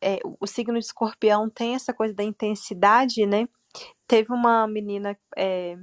é, 0.00 0.18
o 0.40 0.46
signo 0.46 0.78
de 0.78 0.84
escorpião 0.84 1.48
tem 1.48 1.74
essa 1.74 1.94
coisa 1.94 2.12
da 2.12 2.24
intensidade, 2.24 3.24
né? 3.24 3.48
Teve 4.06 4.32
uma 4.32 4.66
menina 4.66 5.18
é, 5.36 5.78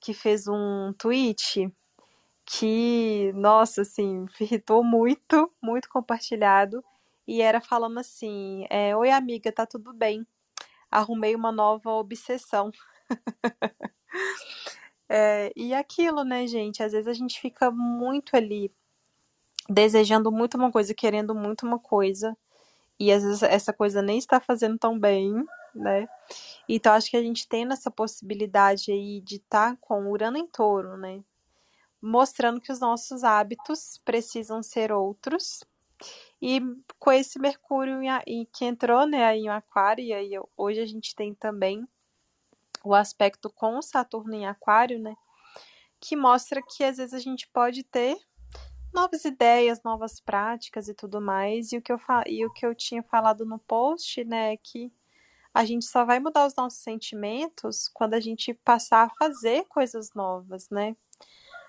que 0.00 0.14
fez 0.14 0.46
um 0.48 0.92
tweet 0.98 1.72
que, 2.44 3.32
nossa, 3.34 3.82
assim, 3.82 4.26
irritou 4.40 4.82
muito, 4.82 5.52
muito 5.62 5.88
compartilhado. 5.88 6.82
E 7.26 7.42
era 7.42 7.60
falando 7.60 7.98
assim: 7.98 8.66
é, 8.70 8.96
Oi, 8.96 9.10
amiga, 9.10 9.52
tá 9.52 9.66
tudo 9.66 9.92
bem? 9.92 10.26
Arrumei 10.90 11.34
uma 11.34 11.52
nova 11.52 11.90
obsessão. 11.90 12.70
é, 15.08 15.52
e 15.54 15.74
aquilo, 15.74 16.24
né, 16.24 16.46
gente? 16.46 16.82
Às 16.82 16.92
vezes 16.92 17.08
a 17.08 17.12
gente 17.12 17.40
fica 17.40 17.70
muito 17.70 18.36
ali 18.36 18.72
desejando 19.68 20.32
muito 20.32 20.56
uma 20.56 20.72
coisa, 20.72 20.94
querendo 20.94 21.34
muito 21.34 21.66
uma 21.66 21.78
coisa, 21.78 22.36
e 22.98 23.12
às 23.12 23.22
vezes 23.22 23.42
essa 23.42 23.72
coisa 23.72 24.00
nem 24.00 24.18
está 24.18 24.40
fazendo 24.40 24.78
tão 24.78 24.98
bem, 24.98 25.44
né? 25.74 26.08
Então 26.68 26.92
acho 26.92 27.10
que 27.10 27.16
a 27.16 27.22
gente 27.22 27.48
tem 27.48 27.66
essa 27.70 27.90
possibilidade 27.90 28.90
aí 28.90 29.20
de 29.20 29.36
estar 29.36 29.72
tá 29.72 29.78
com 29.80 30.10
Urano 30.10 30.36
em 30.36 30.46
touro, 30.46 30.96
né? 30.96 31.22
Mostrando 32.00 32.60
que 32.60 32.72
os 32.72 32.80
nossos 32.80 33.24
hábitos 33.24 34.00
precisam 34.04 34.62
ser 34.62 34.92
outros. 34.92 35.64
E 36.40 36.60
com 36.98 37.10
esse 37.10 37.40
Mercúrio 37.40 38.00
em, 38.26 38.44
que 38.52 38.64
entrou 38.64 39.06
né, 39.06 39.36
em 39.36 39.48
Aquário, 39.48 40.04
e 40.04 40.12
aí 40.12 40.30
hoje 40.56 40.80
a 40.80 40.86
gente 40.86 41.14
tem 41.14 41.34
também 41.34 41.86
o 42.84 42.94
aspecto 42.94 43.50
com 43.50 43.82
Saturno 43.82 44.34
em 44.34 44.46
Aquário, 44.46 45.00
né? 45.00 45.16
Que 46.00 46.14
mostra 46.14 46.62
que 46.62 46.84
às 46.84 46.98
vezes 46.98 47.14
a 47.14 47.18
gente 47.18 47.48
pode 47.48 47.82
ter 47.82 48.16
novas 48.92 49.24
ideias, 49.24 49.82
novas 49.82 50.20
práticas 50.20 50.88
e 50.88 50.94
tudo 50.94 51.20
mais. 51.20 51.72
E 51.72 51.78
o 51.78 51.82
que 51.82 51.92
eu, 51.92 52.00
e 52.26 52.46
o 52.46 52.52
que 52.52 52.64
eu 52.64 52.74
tinha 52.74 53.02
falado 53.02 53.44
no 53.44 53.58
post, 53.58 54.24
né, 54.24 54.54
é 54.54 54.56
que 54.56 54.92
a 55.58 55.64
gente 55.64 55.86
só 55.86 56.04
vai 56.04 56.20
mudar 56.20 56.46
os 56.46 56.54
nossos 56.54 56.78
sentimentos 56.78 57.90
quando 57.92 58.14
a 58.14 58.20
gente 58.20 58.54
passar 58.54 59.06
a 59.06 59.10
fazer 59.18 59.64
coisas 59.64 60.10
novas, 60.14 60.70
né? 60.70 60.96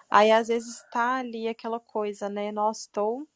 Aí 0.08 0.32
às 0.32 0.48
vezes 0.48 0.84
tá 0.92 1.16
ali 1.16 1.48
aquela 1.48 1.80
coisa, 1.80 2.30
né? 2.30 2.52
Nós 2.52 2.82
estou 2.82 3.28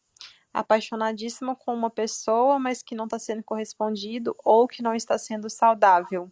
apaixonadíssima 0.53 1.55
com 1.55 1.73
uma 1.73 1.89
pessoa, 1.89 2.59
mas 2.59 2.83
que 2.83 2.93
não 2.93 3.05
está 3.05 3.17
sendo 3.17 3.43
correspondido 3.43 4.35
ou 4.45 4.67
que 4.67 4.83
não 4.83 4.93
está 4.93 5.17
sendo 5.17 5.49
saudável. 5.49 6.31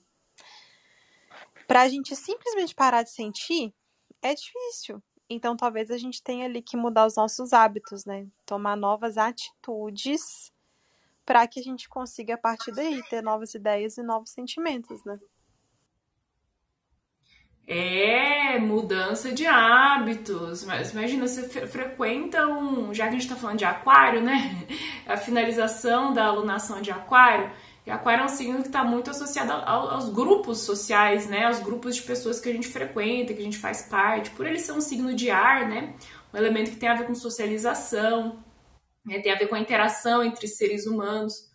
Para 1.67 1.81
a 1.81 1.89
gente 1.89 2.15
simplesmente 2.15 2.75
parar 2.75 3.01
de 3.01 3.09
sentir, 3.09 3.73
é 4.21 4.35
difícil. 4.35 5.01
Então 5.27 5.57
talvez 5.57 5.89
a 5.89 5.97
gente 5.97 6.21
tenha 6.21 6.45
ali 6.45 6.61
que 6.61 6.77
mudar 6.77 7.07
os 7.07 7.15
nossos 7.15 7.53
hábitos, 7.53 8.05
né? 8.05 8.27
Tomar 8.45 8.77
novas 8.77 9.17
atitudes 9.17 10.53
para 11.25 11.47
que 11.47 11.59
a 11.59 11.63
gente 11.63 11.87
consiga, 11.87 12.35
a 12.35 12.37
partir 12.37 12.71
daí, 12.71 13.01
ter 13.09 13.21
novas 13.21 13.53
ideias 13.53 13.97
e 13.97 14.03
novos 14.03 14.31
sentimentos, 14.31 15.03
né? 15.03 15.19
É, 17.67 18.59
mudança 18.59 19.31
de 19.31 19.45
hábitos. 19.45 20.65
Mas 20.65 20.91
imagina, 20.91 21.27
você 21.27 21.47
frequenta 21.67 22.47
um. 22.47 22.93
Já 22.93 23.05
que 23.05 23.09
a 23.09 23.13
gente 23.13 23.23
está 23.23 23.35
falando 23.35 23.59
de 23.59 23.65
aquário, 23.65 24.21
né? 24.21 24.67
A 25.07 25.15
finalização 25.17 26.13
da 26.13 26.25
alunação 26.25 26.81
de 26.81 26.91
aquário. 26.91 27.49
E 27.85 27.89
aquário 27.89 28.21
é 28.21 28.25
um 28.25 28.29
signo 28.29 28.61
que 28.61 28.67
está 28.67 28.83
muito 28.83 29.09
associado 29.09 29.51
aos 29.51 30.09
grupos 30.09 30.59
sociais, 30.59 31.27
né? 31.27 31.45
Aos 31.45 31.59
grupos 31.59 31.95
de 31.95 32.03
pessoas 32.03 32.39
que 32.39 32.49
a 32.49 32.53
gente 32.53 32.67
frequenta, 32.67 33.33
que 33.33 33.39
a 33.39 33.43
gente 33.43 33.57
faz 33.57 33.83
parte. 33.83 34.31
Por 34.31 34.45
ele 34.45 34.59
ser 34.59 34.73
um 34.73 34.81
signo 34.81 35.13
de 35.13 35.31
ar, 35.31 35.67
né? 35.67 35.93
Um 36.33 36.37
elemento 36.37 36.71
que 36.71 36.77
tem 36.77 36.89
a 36.89 36.95
ver 36.95 37.07
com 37.07 37.15
socialização 37.15 38.43
né, 39.05 39.19
tem 39.19 39.31
a 39.31 39.37
ver 39.37 39.47
com 39.47 39.55
a 39.55 39.59
interação 39.59 40.23
entre 40.23 40.47
seres 40.47 40.85
humanos. 40.85 41.49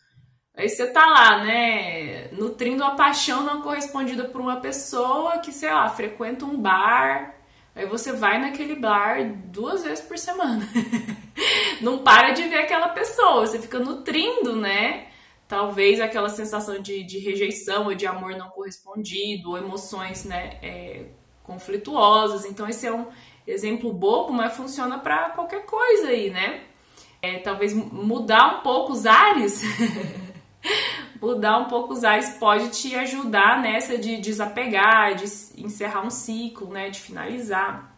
Aí 0.56 0.68
você 0.68 0.86
tá 0.86 1.04
lá, 1.04 1.44
né, 1.44 2.28
nutrindo 2.32 2.82
a 2.82 2.92
paixão 2.92 3.42
não 3.42 3.60
correspondida 3.60 4.24
por 4.24 4.40
uma 4.40 4.60
pessoa 4.60 5.38
que, 5.38 5.52
sei 5.52 5.70
lá, 5.70 5.88
frequenta 5.90 6.46
um 6.46 6.56
bar, 6.56 7.34
aí 7.74 7.84
você 7.84 8.12
vai 8.12 8.40
naquele 8.40 8.74
bar 8.74 9.18
duas 9.46 9.84
vezes 9.84 10.02
por 10.02 10.16
semana. 10.16 10.66
não 11.82 11.98
para 11.98 12.30
de 12.30 12.42
ver 12.44 12.58
aquela 12.58 12.88
pessoa, 12.88 13.46
você 13.46 13.60
fica 13.60 13.78
nutrindo, 13.78 14.56
né? 14.56 15.08
Talvez 15.46 16.00
aquela 16.00 16.30
sensação 16.30 16.80
de, 16.80 17.04
de 17.04 17.18
rejeição 17.18 17.84
ou 17.84 17.94
de 17.94 18.06
amor 18.06 18.34
não 18.34 18.48
correspondido, 18.48 19.50
ou 19.50 19.58
emoções, 19.58 20.24
né, 20.24 20.58
é, 20.62 21.04
conflituosas. 21.42 22.46
Então, 22.46 22.66
esse 22.66 22.86
é 22.86 22.92
um 22.92 23.06
exemplo 23.46 23.92
bobo, 23.92 24.32
mas 24.32 24.56
funciona 24.56 24.98
para 24.98 25.30
qualquer 25.30 25.64
coisa 25.66 26.08
aí, 26.08 26.30
né? 26.30 26.64
É, 27.22 27.38
talvez 27.38 27.72
mudar 27.74 28.58
um 28.58 28.62
pouco 28.62 28.92
os 28.92 29.06
ares, 29.06 29.62
mudar 31.20 31.58
um 31.58 31.64
pouco 31.64 31.92
os 31.92 32.04
ares 32.04 32.30
pode 32.38 32.70
te 32.70 32.94
ajudar 32.94 33.60
nessa 33.60 33.98
de 33.98 34.18
desapegar, 34.18 35.14
de 35.14 35.24
encerrar 35.56 36.04
um 36.04 36.10
ciclo, 36.10 36.68
né, 36.68 36.90
de 36.90 37.00
finalizar. 37.00 37.96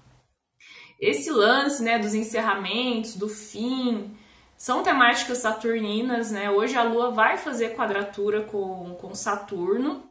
Esse 1.01 1.31
lance, 1.31 1.83
né, 1.83 1.99
dos 1.99 2.15
encerramentos, 2.15 3.17
do 3.17 3.29
fim, 3.29 4.17
são 4.57 4.83
temáticas 4.83 5.39
saturninas, 5.39 6.33
né? 6.33 6.51
Hoje 6.51 6.77
a 6.77 6.83
Lua 6.83 7.13
vai 7.13 7.39
fazer 7.39 7.77
quadratura 7.77 8.43
com, 8.43 8.97
com 8.97 9.15
Saturno. 9.15 10.11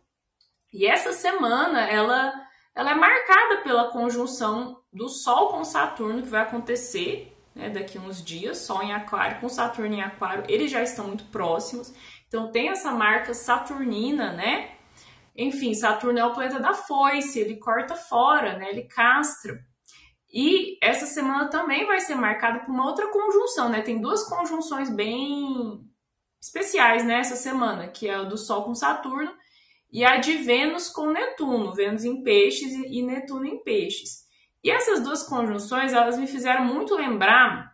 E 0.72 0.86
essa 0.86 1.12
semana 1.12 1.82
ela, 1.82 2.34
ela 2.74 2.91
é 2.91 2.96
marcada 2.96 3.62
pela 3.62 3.91
conjunção 3.91 4.82
do 4.93 5.10
Sol 5.10 5.50
com 5.50 5.65
Saturno 5.65 6.22
que 6.22 6.30
vai 6.30 6.43
acontecer 6.43 7.37
né, 7.58 7.70
daqui 7.70 7.98
uns 7.98 8.24
dias, 8.24 8.60
Sol 8.60 8.84
em 8.84 8.93
Aquário, 8.93 9.41
com 9.41 9.50
Saturno 9.50 9.96
em 9.96 10.02
Aquário, 10.02 10.46
eles 10.48 10.72
já 10.72 10.82
estão 10.82 11.08
muito 11.08 11.26
próximos. 11.26 11.93
Então 12.28 12.52
tem 12.52 12.70
essa 12.70 12.91
marca 12.91 13.34
saturnina, 13.34 14.34
né? 14.34 14.72
Enfim, 15.36 15.74
Saturno 15.74 16.20
é 16.20 16.26
o 16.26 16.34
planeta 16.34 16.60
da 16.60 16.74
foice, 16.74 17.39
ele 17.39 17.58
corta 17.58 17.96
fora, 17.96 18.58
né? 18.58 18.70
Ele 18.70 18.84
castra. 18.84 19.60
E 20.32 20.78
essa 20.82 21.06
semana 21.06 21.50
também 21.50 21.86
vai 21.86 22.00
ser 22.02 22.15
marcada 22.15 22.60
por 22.60 22.72
uma 22.72 22.86
outra 22.86 23.08
conjunção, 23.10 23.70
né? 23.70 23.82
Tem 23.82 24.00
duas 24.00 24.28
conjunções 24.28 24.89
bem 24.89 25.84
especiais 26.39 27.04
nessa 27.04 27.32
né, 27.32 27.36
semana, 27.36 27.88
que 27.88 28.08
é 28.08 28.15
a 28.15 28.24
do 28.24 28.38
Sol 28.38 28.63
com 28.63 28.76
Saturno 28.76 29.34
e 29.91 30.04
a 30.04 30.17
de 30.17 30.34
Vênus 30.38 30.89
com 30.89 31.12
Netuno, 31.12 31.74
Vênus 31.74 32.04
em 32.04 32.24
Peixes 32.24 32.74
e 32.74 33.02
Netuno 33.02 33.46
em 33.46 33.63
Peixes. 33.63 34.26
E 34.67 34.69
essas 34.69 35.01
duas 35.01 35.23
conjunções, 35.23 35.93
elas 35.93 36.17
me 36.17 36.27
fizeram 36.27 36.65
muito 36.65 36.93
lembrar 36.93 37.73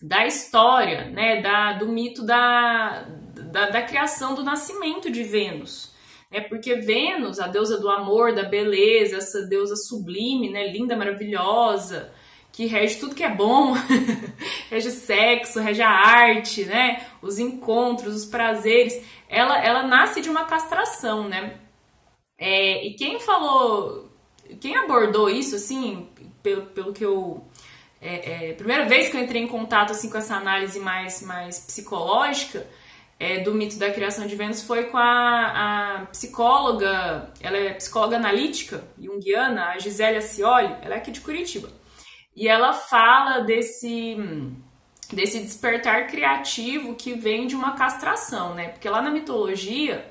da 0.00 0.24
história, 0.24 1.10
né, 1.10 1.42
da, 1.42 1.72
do 1.72 1.88
mito 1.88 2.24
da, 2.24 3.04
da, 3.50 3.70
da 3.70 3.82
criação 3.82 4.32
do 4.32 4.44
nascimento 4.44 5.10
de 5.10 5.24
Vênus. 5.24 5.92
É 6.30 6.40
porque 6.40 6.76
Vênus, 6.76 7.40
a 7.40 7.48
deusa 7.48 7.80
do 7.80 7.90
amor, 7.90 8.32
da 8.32 8.44
beleza, 8.44 9.16
essa 9.16 9.42
deusa 9.42 9.74
sublime, 9.74 10.50
né, 10.50 10.68
linda, 10.68 10.96
maravilhosa, 10.96 12.12
que 12.52 12.66
rege 12.66 13.00
tudo 13.00 13.16
que 13.16 13.24
é 13.24 13.34
bom, 13.34 13.74
rege 14.70 14.92
sexo, 14.92 15.58
rege 15.58 15.82
a 15.82 15.90
arte, 15.90 16.64
né, 16.64 17.08
os 17.20 17.40
encontros, 17.40 18.14
os 18.14 18.24
prazeres, 18.24 19.04
ela, 19.28 19.60
ela 19.60 19.82
nasce 19.82 20.20
de 20.20 20.30
uma 20.30 20.44
castração, 20.44 21.28
né? 21.28 21.58
É, 22.38 22.86
e 22.86 22.94
quem 22.94 23.18
falou 23.18 24.13
quem 24.60 24.76
abordou 24.76 25.28
isso, 25.28 25.56
assim, 25.56 26.08
pelo, 26.42 26.66
pelo 26.66 26.92
que 26.92 27.04
eu. 27.04 27.44
É, 28.00 28.50
é, 28.50 28.52
primeira 28.52 28.86
vez 28.86 29.08
que 29.08 29.16
eu 29.16 29.20
entrei 29.22 29.40
em 29.40 29.46
contato 29.46 29.92
assim, 29.92 30.10
com 30.10 30.18
essa 30.18 30.36
análise 30.36 30.78
mais, 30.78 31.22
mais 31.22 31.58
psicológica, 31.58 32.66
é, 33.18 33.40
do 33.40 33.54
mito 33.54 33.78
da 33.78 33.90
criação 33.90 34.26
de 34.26 34.36
Vênus 34.36 34.62
foi 34.62 34.84
com 34.84 34.98
a, 34.98 36.00
a, 36.02 36.06
psicóloga, 36.06 37.32
ela 37.40 37.56
é 37.56 37.72
psicóloga 37.72 38.16
analítica, 38.16 38.84
junguiana, 39.00 39.68
a 39.68 39.78
Gisele 39.78 40.18
Acioli, 40.18 40.74
ela 40.82 40.96
é 40.96 40.98
aqui 40.98 41.10
de 41.10 41.20
Curitiba. 41.20 41.70
E 42.36 42.48
ela 42.48 42.72
fala 42.72 43.40
desse, 43.40 44.16
desse 45.10 45.40
despertar 45.40 46.08
criativo 46.08 46.94
que 46.94 47.14
vem 47.14 47.46
de 47.46 47.54
uma 47.54 47.72
castração, 47.72 48.54
né? 48.54 48.68
Porque 48.68 48.88
lá 48.88 49.00
na 49.00 49.10
mitologia, 49.10 50.04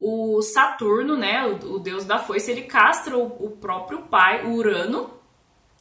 o 0.00 0.42
Saturno, 0.42 1.16
né, 1.16 1.46
o, 1.46 1.74
o 1.74 1.78
deus 1.78 2.04
da 2.04 2.18
foice, 2.18 2.50
ele 2.50 2.62
castra 2.62 3.16
o, 3.16 3.24
o 3.24 3.50
próprio 3.50 4.02
pai, 4.02 4.44
o 4.44 4.54
Urano, 4.54 5.10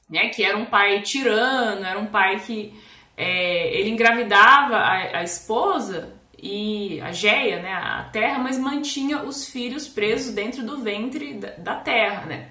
né, 0.10 0.30
que 0.30 0.44
era 0.44 0.58
um 0.58 0.66
pai 0.66 1.02
tirano, 1.02 1.86
era 1.86 2.00
um 2.00 2.08
pai 2.08 2.40
que 2.40 2.74
é, 3.18 3.80
ele 3.80 3.90
engravidava 3.90 4.78
a, 4.78 5.20
a 5.20 5.24
esposa 5.24 6.14
e 6.42 7.00
a 7.02 7.12
Geia, 7.12 7.62
né, 7.62 7.74
a 7.74 8.04
terra, 8.12 8.40
mas 8.40 8.58
mantinha 8.58 9.24
os 9.24 9.50
filhos 9.50 9.88
presos 9.88 10.34
dentro 10.34 10.64
do 10.64 10.82
ventre 10.82 11.36
da, 11.36 11.52
da 11.52 11.76
terra, 11.78 12.26
né? 12.26 12.50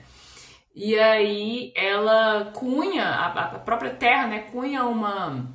E 0.75 0.99
aí 0.99 1.73
ela 1.77 2.51
cunha, 2.55 3.05
a, 3.05 3.27
a, 3.27 3.59
própria 3.59 3.91
terra, 3.91 4.27
né, 4.27 4.39
cunha 4.51 4.85
uma, 4.87 5.47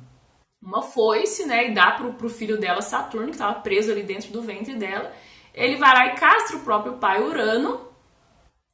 uma 0.62 0.82
foice, 0.82 1.44
né, 1.46 1.68
e 1.68 1.74
dá 1.74 1.92
pro, 1.92 2.12
pro 2.14 2.28
filho 2.28 2.56
dela, 2.58 2.80
Saturno, 2.80 3.26
que 3.26 3.32
estava 3.32 3.60
preso 3.60 3.90
ali 3.90 4.04
dentro 4.04 4.30
do 4.30 4.40
ventre 4.40 4.74
dela. 4.74 5.12
Ele 5.58 5.76
vai 5.76 5.94
lá 5.94 6.06
e 6.06 6.14
castra 6.16 6.56
o 6.56 6.60
próprio 6.60 6.94
pai 6.94 7.22
Urano, 7.22 7.88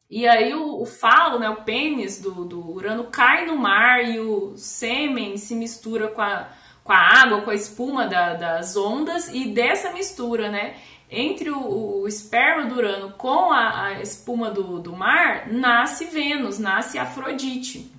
e 0.08 0.28
aí 0.28 0.54
o, 0.54 0.82
o 0.82 0.86
falo, 0.86 1.38
né, 1.38 1.48
o 1.50 1.62
pênis 1.62 2.20
do, 2.20 2.44
do 2.44 2.70
Urano 2.70 3.04
cai 3.04 3.46
no 3.46 3.56
mar 3.56 4.04
e 4.04 4.20
o 4.20 4.56
sêmen 4.56 5.36
se 5.36 5.54
mistura 5.54 6.08
com 6.08 6.22
a 6.22 6.48
com 6.84 6.92
a 6.92 7.22
água, 7.22 7.40
com 7.40 7.50
a 7.50 7.54
espuma 7.54 8.06
da, 8.06 8.34
das 8.34 8.76
ondas, 8.76 9.28
e 9.28 9.46
dessa 9.46 9.90
mistura, 9.90 10.50
né, 10.50 10.76
entre 11.10 11.50
o, 11.50 12.02
o 12.02 12.06
esperma 12.06 12.66
do 12.66 12.76
Urano 12.76 13.12
com 13.12 13.50
a, 13.50 13.86
a 13.86 14.02
espuma 14.02 14.50
do, 14.50 14.78
do 14.78 14.92
mar, 14.94 15.50
nasce 15.50 16.04
Vênus, 16.04 16.58
nasce 16.58 16.98
Afrodite. 16.98 17.90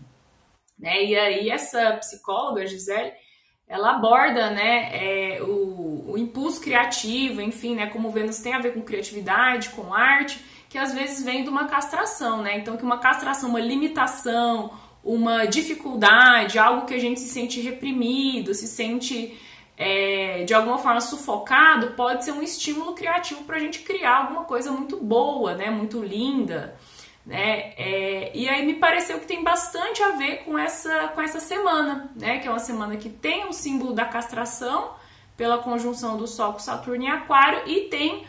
Né? 0.77 1.03
E 1.03 1.15
aí 1.17 1.49
essa 1.49 1.93
psicóloga, 1.93 2.67
Gisele, 2.67 3.13
ela 3.67 3.91
aborda 3.91 4.51
né, 4.51 4.89
é, 4.93 5.41
o, 5.41 6.12
o, 6.12 6.17
impulso 6.17 6.62
criativo, 6.62 7.41
enfim, 7.41 7.75
né, 7.75 7.88
como 7.88 8.12
Vênus 8.12 8.39
tem 8.39 8.54
a 8.54 8.60
ver 8.60 8.73
com 8.73 8.82
criatividade, 8.82 9.69
com 9.69 9.93
arte, 9.93 10.39
que 10.69 10.78
às 10.78 10.93
vezes 10.93 11.23
vem 11.23 11.43
de 11.43 11.49
uma 11.49 11.65
castração, 11.65 12.41
né? 12.41 12.58
Então 12.58 12.75
que 12.75 12.84
uma 12.84 12.97
castração, 12.97 13.49
uma 13.49 13.60
limitação, 13.60 14.71
uma 15.04 15.45
dificuldade, 15.45 16.60
algo 16.60 16.86
que 16.86 16.93
a 16.93 16.99
gente 16.99 17.19
se 17.19 17.30
sente 17.30 17.62
reprimido, 17.62 18.54
se 18.54 18.67
sente 18.67 19.38
é, 19.78 20.43
de 20.43 20.54
alguma 20.54 20.78
forma 20.78 21.01
sufocado, 21.01 21.91
pode 21.91 22.25
ser 22.25 22.32
um 22.32 22.41
estímulo 22.41 22.93
criativo 22.93 23.43
para 23.43 23.58
a 23.58 23.60
gente 23.60 23.80
criar 23.80 24.17
alguma 24.23 24.43
coisa 24.45 24.71
muito 24.71 24.97
boa, 24.97 25.54
né? 25.56 25.69
Muito 25.69 26.04
linda. 26.04 26.75
Né? 27.25 27.73
É, 27.75 28.31
e 28.35 28.47
aí 28.47 28.63
me 28.63 28.75
pareceu 28.75 29.19
que 29.19 29.25
tem 29.25 29.43
bastante 29.43 30.03
a 30.03 30.11
ver 30.11 30.43
com 30.43 30.57
essa, 30.57 31.07
com 31.07 31.21
essa 31.21 31.39
semana, 31.39 32.11
né? 32.15 32.38
Que 32.38 32.47
é 32.47 32.51
uma 32.51 32.59
semana 32.59 32.97
que 32.97 33.09
tem 33.09 33.47
o 33.47 33.53
símbolo 33.53 33.93
da 33.93 34.05
castração 34.05 34.91
pela 35.35 35.57
conjunção 35.57 36.17
do 36.17 36.27
Sol 36.27 36.53
com 36.53 36.59
Saturno 36.59 37.03
em 37.03 37.09
Aquário 37.09 37.63
e 37.65 37.81
tem 37.89 38.25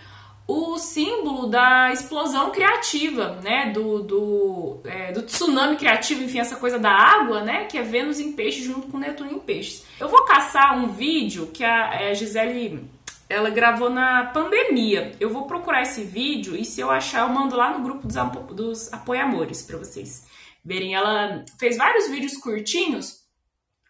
o 0.48 0.78
símbolo 0.78 1.48
da 1.48 1.92
explosão 1.92 2.50
criativa, 2.50 3.38
né? 3.42 3.70
Do, 3.70 4.02
do, 4.02 4.80
é, 4.84 5.12
do 5.12 5.20
tsunami 5.22 5.76
criativo, 5.76 6.22
enfim, 6.22 6.38
essa 6.38 6.56
coisa 6.56 6.78
da 6.78 6.90
água, 6.90 7.42
né? 7.42 7.64
Que 7.64 7.76
é 7.76 7.82
Vênus 7.82 8.18
em 8.18 8.32
peixes 8.32 8.64
junto 8.64 8.86
com 8.86 8.96
Netuno 8.96 9.30
em 9.30 9.38
peixes. 9.38 9.84
Eu 10.00 10.08
vou 10.08 10.24
caçar 10.24 10.78
um 10.78 10.88
vídeo 10.88 11.48
que 11.48 11.62
a, 11.62 12.08
a 12.08 12.14
Gisele 12.14 12.88
ela 13.28 13.50
gravou 13.50 13.90
na 13.90 14.26
pandemia. 14.26 15.12
Eu 15.18 15.30
vou 15.30 15.46
procurar 15.46 15.82
esse 15.82 16.02
vídeo 16.02 16.56
e 16.56 16.64
se 16.64 16.80
eu 16.80 16.90
achar, 16.90 17.26
eu 17.26 17.34
mando 17.34 17.56
lá 17.56 17.76
no 17.76 17.84
grupo 17.84 18.06
dos, 18.06 18.16
apo 18.16 18.54
dos 18.54 18.92
apoiamores 18.92 19.62
para 19.62 19.78
vocês 19.78 20.26
verem. 20.64 20.94
Ela 20.94 21.44
fez 21.58 21.76
vários 21.76 22.08
vídeos 22.08 22.36
curtinhos 22.36 23.24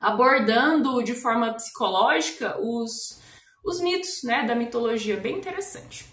abordando 0.01 1.03
de 1.03 1.15
forma 1.15 1.53
psicológica 1.55 2.59
os, 2.61 3.21
os 3.65 3.81
mitos 3.81 4.23
né, 4.23 4.45
da 4.45 4.55
mitologia. 4.55 5.17
Bem 5.17 5.37
interessante. 5.37 6.07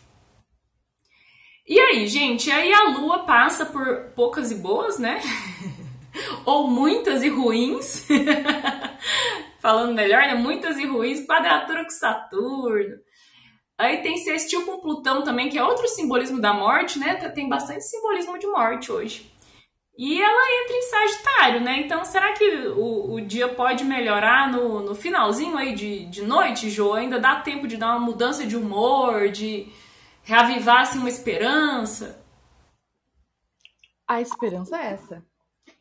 E 1.66 1.80
aí, 1.80 2.08
gente, 2.08 2.52
aí 2.52 2.74
a 2.74 2.90
lua 2.90 3.20
passa 3.20 3.66
por 3.66 4.12
poucas 4.16 4.52
e 4.52 4.56
boas, 4.56 5.00
né? 5.00 5.22
Ou 6.46 6.68
muitas 6.68 7.24
e 7.24 7.30
ruins. 7.30 8.06
Falando 9.62 9.94
melhor, 9.94 10.24
né? 10.24 10.36
Muitas 10.36 10.78
e 10.78 10.86
ruins, 10.86 11.26
quadratura 11.26 11.86
com 11.86 11.90
Saturno. 11.90 12.98
Aí 13.78 14.02
tem 14.02 14.18
sextil 14.18 14.66
com 14.66 14.80
Plutão 14.80 15.24
também, 15.24 15.50
que 15.50 15.58
é 15.58 15.64
outro 15.64 15.88
simbolismo 15.88 16.40
da 16.40 16.54
morte, 16.54 17.00
né? 17.00 17.16
Tem 17.30 17.50
bastante 17.50 17.84
simbolismo 17.84 18.38
de 18.38 18.48
morte 18.48 18.92
hoje. 18.92 19.34
E 19.96 20.22
ela 20.22 20.64
entra 20.64 20.76
em 20.76 20.82
Sagitário, 20.82 21.62
né? 21.62 21.80
Então, 21.82 22.04
será 22.04 22.34
que 22.34 22.44
o, 22.70 23.14
o 23.14 23.22
dia 23.22 23.54
pode 23.54 23.84
melhorar 23.84 24.52
no, 24.52 24.80
no 24.82 24.96
finalzinho 24.96 25.56
aí 25.56 25.76
de, 25.76 26.06
de 26.06 26.24
noite, 26.24 26.70
Jo? 26.70 26.94
Ainda 26.94 27.20
dá 27.20 27.42
tempo 27.42 27.68
de 27.68 27.78
dar 27.78 27.96
uma 27.96 28.06
mudança 28.06 28.46
de 28.46 28.56
humor, 28.56 29.30
de 29.30 29.72
reavivasse 30.24 30.98
uma 30.98 31.10
esperança? 31.10 32.24
A 34.08 34.20
esperança 34.20 34.78
é 34.78 34.94
essa. 34.94 35.24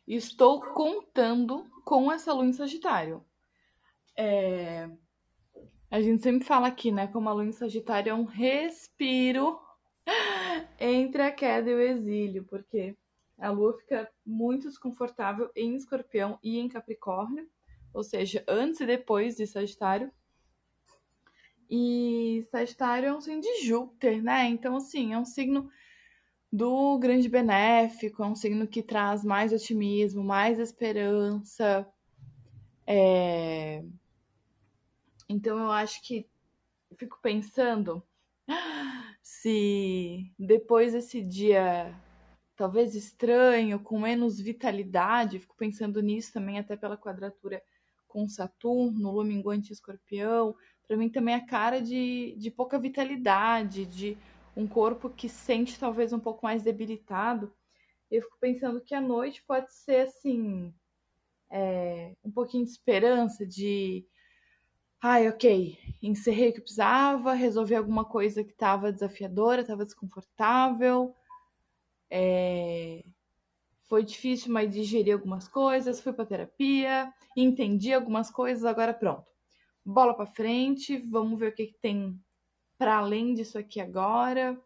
Estou 0.07 0.61
contando 0.61 1.65
com 1.83 2.11
essa 2.11 2.33
lua 2.33 2.45
em 2.45 2.53
Sagitário. 2.53 3.25
É... 4.15 4.89
A 5.93 6.01
gente 6.01 6.23
sempre 6.23 6.43
fala 6.43 6.69
aqui, 6.69 6.91
né? 6.91 7.05
Como 7.05 7.29
a 7.29 7.33
lua 7.33 7.45
em 7.45 7.51
Sagitário 7.51 8.09
é 8.09 8.13
um 8.15 8.23
respiro 8.23 9.59
entre 10.79 11.21
a 11.21 11.31
queda 11.31 11.69
e 11.69 11.75
o 11.75 11.79
exílio, 11.79 12.43
porque 12.45 12.97
a 13.37 13.51
lua 13.51 13.77
fica 13.77 14.11
muito 14.25 14.67
desconfortável 14.69 15.51
em 15.55 15.75
Escorpião 15.75 16.39
e 16.41 16.57
em 16.57 16.67
Capricórnio, 16.67 17.47
ou 17.93 18.03
seja, 18.03 18.43
antes 18.47 18.79
e 18.79 18.87
depois 18.87 19.35
de 19.35 19.45
Sagitário. 19.45 20.11
E 21.69 22.43
Sagitário 22.49 23.09
é 23.09 23.15
um 23.15 23.21
signo 23.21 23.41
de 23.41 23.63
Júpiter, 23.63 24.19
né? 24.19 24.47
Então, 24.47 24.77
assim, 24.77 25.13
é 25.13 25.19
um 25.19 25.25
signo 25.25 25.69
do 26.51 26.97
grande 26.97 27.29
benéfico, 27.29 28.23
é 28.23 28.25
um 28.25 28.35
signo 28.35 28.65
que 28.65 28.81
traz 28.81 29.23
mais 29.23 29.53
otimismo, 29.53 30.23
mais 30.23 30.57
esperança. 30.57 31.87
É... 32.87 33.83
Então, 35.33 35.57
eu 35.57 35.71
acho 35.71 35.99
que 36.03 36.27
eu 36.91 36.95
fico 36.95 37.19
pensando 37.19 38.03
se 39.23 40.31
depois 40.37 40.93
desse 40.93 41.23
dia 41.23 41.99
talvez 42.55 42.93
estranho, 42.93 43.79
com 43.79 43.99
menos 43.99 44.39
vitalidade, 44.39 45.39
fico 45.39 45.55
pensando 45.57 46.01
nisso 46.03 46.31
também, 46.33 46.59
até 46.59 46.77
pela 46.77 46.95
quadratura 46.95 47.63
com 48.07 48.27
Saturno, 48.27 49.11
Lua 49.11 49.25
minguante 49.25 49.73
escorpião, 49.73 50.55
para 50.87 50.95
mim 50.95 51.09
também 51.09 51.33
é 51.33 51.39
cara 51.39 51.81
de, 51.81 52.35
de 52.37 52.51
pouca 52.51 52.77
vitalidade, 52.77 53.87
de 53.87 54.15
um 54.55 54.67
corpo 54.67 55.09
que 55.09 55.27
sente 55.27 55.79
talvez 55.79 56.13
um 56.13 56.19
pouco 56.19 56.45
mais 56.45 56.61
debilitado. 56.61 57.51
Eu 58.11 58.21
fico 58.21 58.37
pensando 58.39 58.79
que 58.81 58.93
a 58.93 59.01
noite 59.01 59.43
pode 59.47 59.73
ser 59.73 60.07
assim, 60.07 60.71
é, 61.49 62.15
um 62.23 62.29
pouquinho 62.29 62.65
de 62.65 62.69
esperança, 62.69 63.43
de 63.47 64.05
ai, 65.03 65.27
ok, 65.27 65.77
encerrei 66.01 66.49
o 66.49 66.53
que 66.53 66.61
precisava, 66.61 67.33
resolvi 67.33 67.75
alguma 67.75 68.05
coisa 68.05 68.43
que 68.43 68.51
estava 68.51 68.91
desafiadora, 68.91 69.61
estava 69.61 69.85
desconfortável. 69.85 71.13
É... 72.09 73.03
Foi 73.89 74.03
difícil, 74.03 74.51
mas 74.51 74.73
digeri 74.73 75.11
algumas 75.11 75.47
coisas, 75.47 76.01
fui 76.01 76.13
para 76.13 76.25
terapia, 76.25 77.13
entendi 77.37 77.93
algumas 77.93 78.31
coisas, 78.31 78.65
agora 78.65 78.93
pronto 78.93 79.33
bola 79.85 80.13
para 80.13 80.25
frente, 80.25 80.97
vamos 80.97 81.37
ver 81.39 81.51
o 81.51 81.55
que, 81.55 81.67
que 81.67 81.77
tem 81.79 82.19
para 82.77 82.97
além 82.97 83.33
disso 83.33 83.57
aqui 83.57 83.79
agora. 83.81 84.59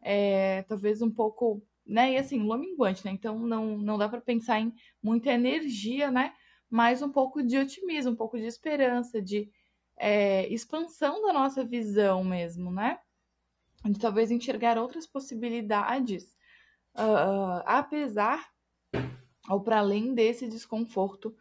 É, 0.00 0.62
talvez 0.62 1.02
um 1.02 1.10
pouco, 1.10 1.62
né? 1.84 2.12
E 2.12 2.16
assim, 2.16 2.38
lua 2.40 2.56
minguante, 2.56 3.04
né? 3.04 3.10
Então 3.10 3.38
não, 3.38 3.76
não 3.78 3.98
dá 3.98 4.08
para 4.08 4.20
pensar 4.20 4.60
em 4.60 4.72
muita 5.02 5.32
energia, 5.32 6.10
né? 6.10 6.32
Mas 6.70 7.02
um 7.02 7.10
pouco 7.10 7.42
de 7.42 7.58
otimismo, 7.58 8.12
um 8.12 8.16
pouco 8.16 8.38
de 8.38 8.44
esperança, 8.44 9.22
de 9.22 9.50
é, 9.96 10.46
expansão 10.48 11.22
da 11.22 11.32
nossa 11.32 11.64
visão 11.64 12.22
mesmo, 12.22 12.70
né? 12.70 12.98
De 13.84 13.98
talvez 13.98 14.30
enxergar 14.30 14.76
outras 14.76 15.06
possibilidades, 15.06 16.36
uh, 16.94 17.62
apesar 17.64 18.52
ou 19.48 19.62
para 19.62 19.78
além 19.78 20.14
desse 20.14 20.48
desconforto 20.48 21.34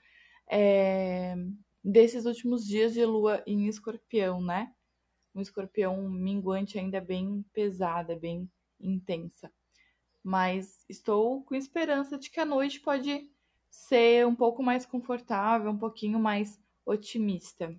é, 0.50 1.36
desses 1.84 2.26
últimos 2.26 2.66
dias 2.66 2.94
de 2.94 3.04
lua 3.06 3.44
em 3.46 3.68
escorpião, 3.68 4.42
né? 4.42 4.74
Um 5.36 5.42
escorpião 5.42 6.10
minguante 6.10 6.80
ainda 6.80 7.02
bem 7.02 7.46
pesada, 7.54 8.16
bem 8.16 8.50
intensa. 8.80 9.52
Mas 10.24 10.84
estou 10.90 11.44
com 11.44 11.56
esperança 11.56 12.18
de 12.18 12.30
que 12.30 12.40
a 12.40 12.46
noite 12.46 12.80
pode 12.80 13.30
ser 13.70 14.26
um 14.26 14.36
pouco 14.36 14.64
mais 14.64 14.86
confortável, 14.86 15.72
um 15.72 15.78
pouquinho 15.78 16.20
mais 16.20 16.60
otimista. 16.86 17.76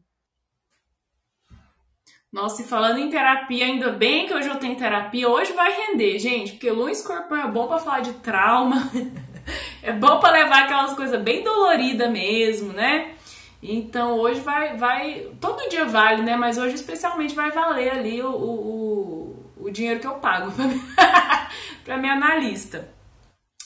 Nossa, 2.31 2.61
e 2.61 2.64
falando 2.66 2.98
em 2.98 3.09
terapia, 3.09 3.64
ainda 3.64 3.90
bem 3.90 4.27
que 4.27 4.35
hoje 4.35 4.48
eu 4.48 4.59
tenho 4.59 4.77
terapia. 4.77 5.29
Hoje 5.29 5.53
vai 5.55 5.72
render, 5.72 6.18
gente, 6.18 6.53
porque 6.53 6.70
Lua 6.70 6.90
Escorpião 6.90 7.40
é 7.40 7.51
bom 7.51 7.66
para 7.66 7.79
falar 7.79 8.01
de 8.01 8.12
trauma, 8.14 8.90
é 9.83 9.92
bom 9.92 10.20
para 10.20 10.42
levar 10.42 10.64
aquelas 10.64 10.94
coisas 10.94 11.20
bem 11.22 11.42
doloridas 11.42 12.11
mesmo, 12.11 12.72
né? 12.72 13.14
Então 13.62 14.18
hoje 14.18 14.40
vai, 14.40 14.77
vai, 14.77 15.27
todo 15.40 15.68
dia 15.70 15.87
vale, 15.87 16.22
né? 16.22 16.37
Mas 16.37 16.59
hoje 16.59 16.74
especialmente 16.74 17.35
vai 17.35 17.51
valer 17.51 17.90
ali 17.90 18.22
o, 18.22 18.31
o, 18.31 19.37
o 19.57 19.70
dinheiro 19.70 19.98
que 19.98 20.07
eu 20.07 20.16
pago 20.16 20.53
para 21.83 21.96
minha 21.96 22.12
analista. 22.12 22.88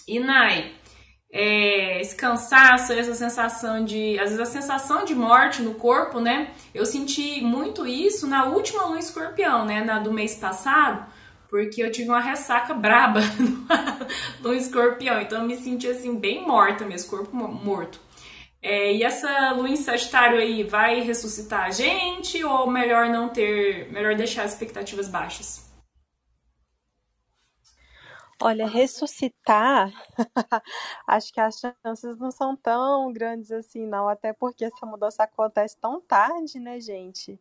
E 0.06 0.20
Nai, 0.20 0.72
é, 1.34 1.98
esse 1.98 2.14
cansaço, 2.14 2.92
essa 2.92 3.14
sensação 3.14 3.82
de. 3.82 4.18
Às 4.18 4.30
vezes 4.30 4.40
a 4.40 4.44
sensação 4.44 5.02
de 5.02 5.14
morte 5.14 5.62
no 5.62 5.74
corpo, 5.74 6.20
né? 6.20 6.50
Eu 6.74 6.84
senti 6.84 7.40
muito 7.40 7.86
isso 7.86 8.26
na 8.26 8.44
última 8.44 8.84
lua 8.84 8.98
escorpião, 8.98 9.64
né? 9.64 9.82
Na 9.82 9.98
do 9.98 10.12
mês 10.12 10.34
passado, 10.34 11.06
porque 11.48 11.82
eu 11.82 11.90
tive 11.90 12.10
uma 12.10 12.20
ressaca 12.20 12.74
braba 12.74 13.20
no 14.42 14.52
escorpião. 14.52 15.22
Então 15.22 15.40
eu 15.40 15.46
me 15.46 15.56
senti 15.56 15.88
assim, 15.88 16.18
bem 16.18 16.46
morta 16.46 16.84
mesmo, 16.84 17.08
corpo 17.08 17.34
morto. 17.34 17.98
É, 18.60 18.94
e 18.94 19.02
essa 19.02 19.52
lua 19.52 19.70
em 19.70 19.76
Sagitário 19.76 20.38
aí 20.38 20.62
vai 20.62 21.00
ressuscitar 21.00 21.64
a 21.64 21.70
gente 21.70 22.44
ou 22.44 22.70
melhor 22.70 23.08
não 23.08 23.30
ter, 23.30 23.90
melhor 23.90 24.14
deixar 24.14 24.44
as 24.44 24.52
expectativas 24.52 25.08
baixas? 25.08 25.71
Olha, 28.44 28.66
ressuscitar, 28.66 29.92
acho 31.06 31.32
que 31.32 31.40
as 31.40 31.60
chances 31.60 32.18
não 32.18 32.32
são 32.32 32.56
tão 32.56 33.12
grandes 33.12 33.52
assim, 33.52 33.86
não. 33.86 34.08
Até 34.08 34.32
porque 34.32 34.64
essa 34.64 34.84
mudança 34.84 35.22
acontece 35.22 35.76
tão 35.78 36.00
tarde, 36.00 36.58
né, 36.58 36.80
gente? 36.80 37.38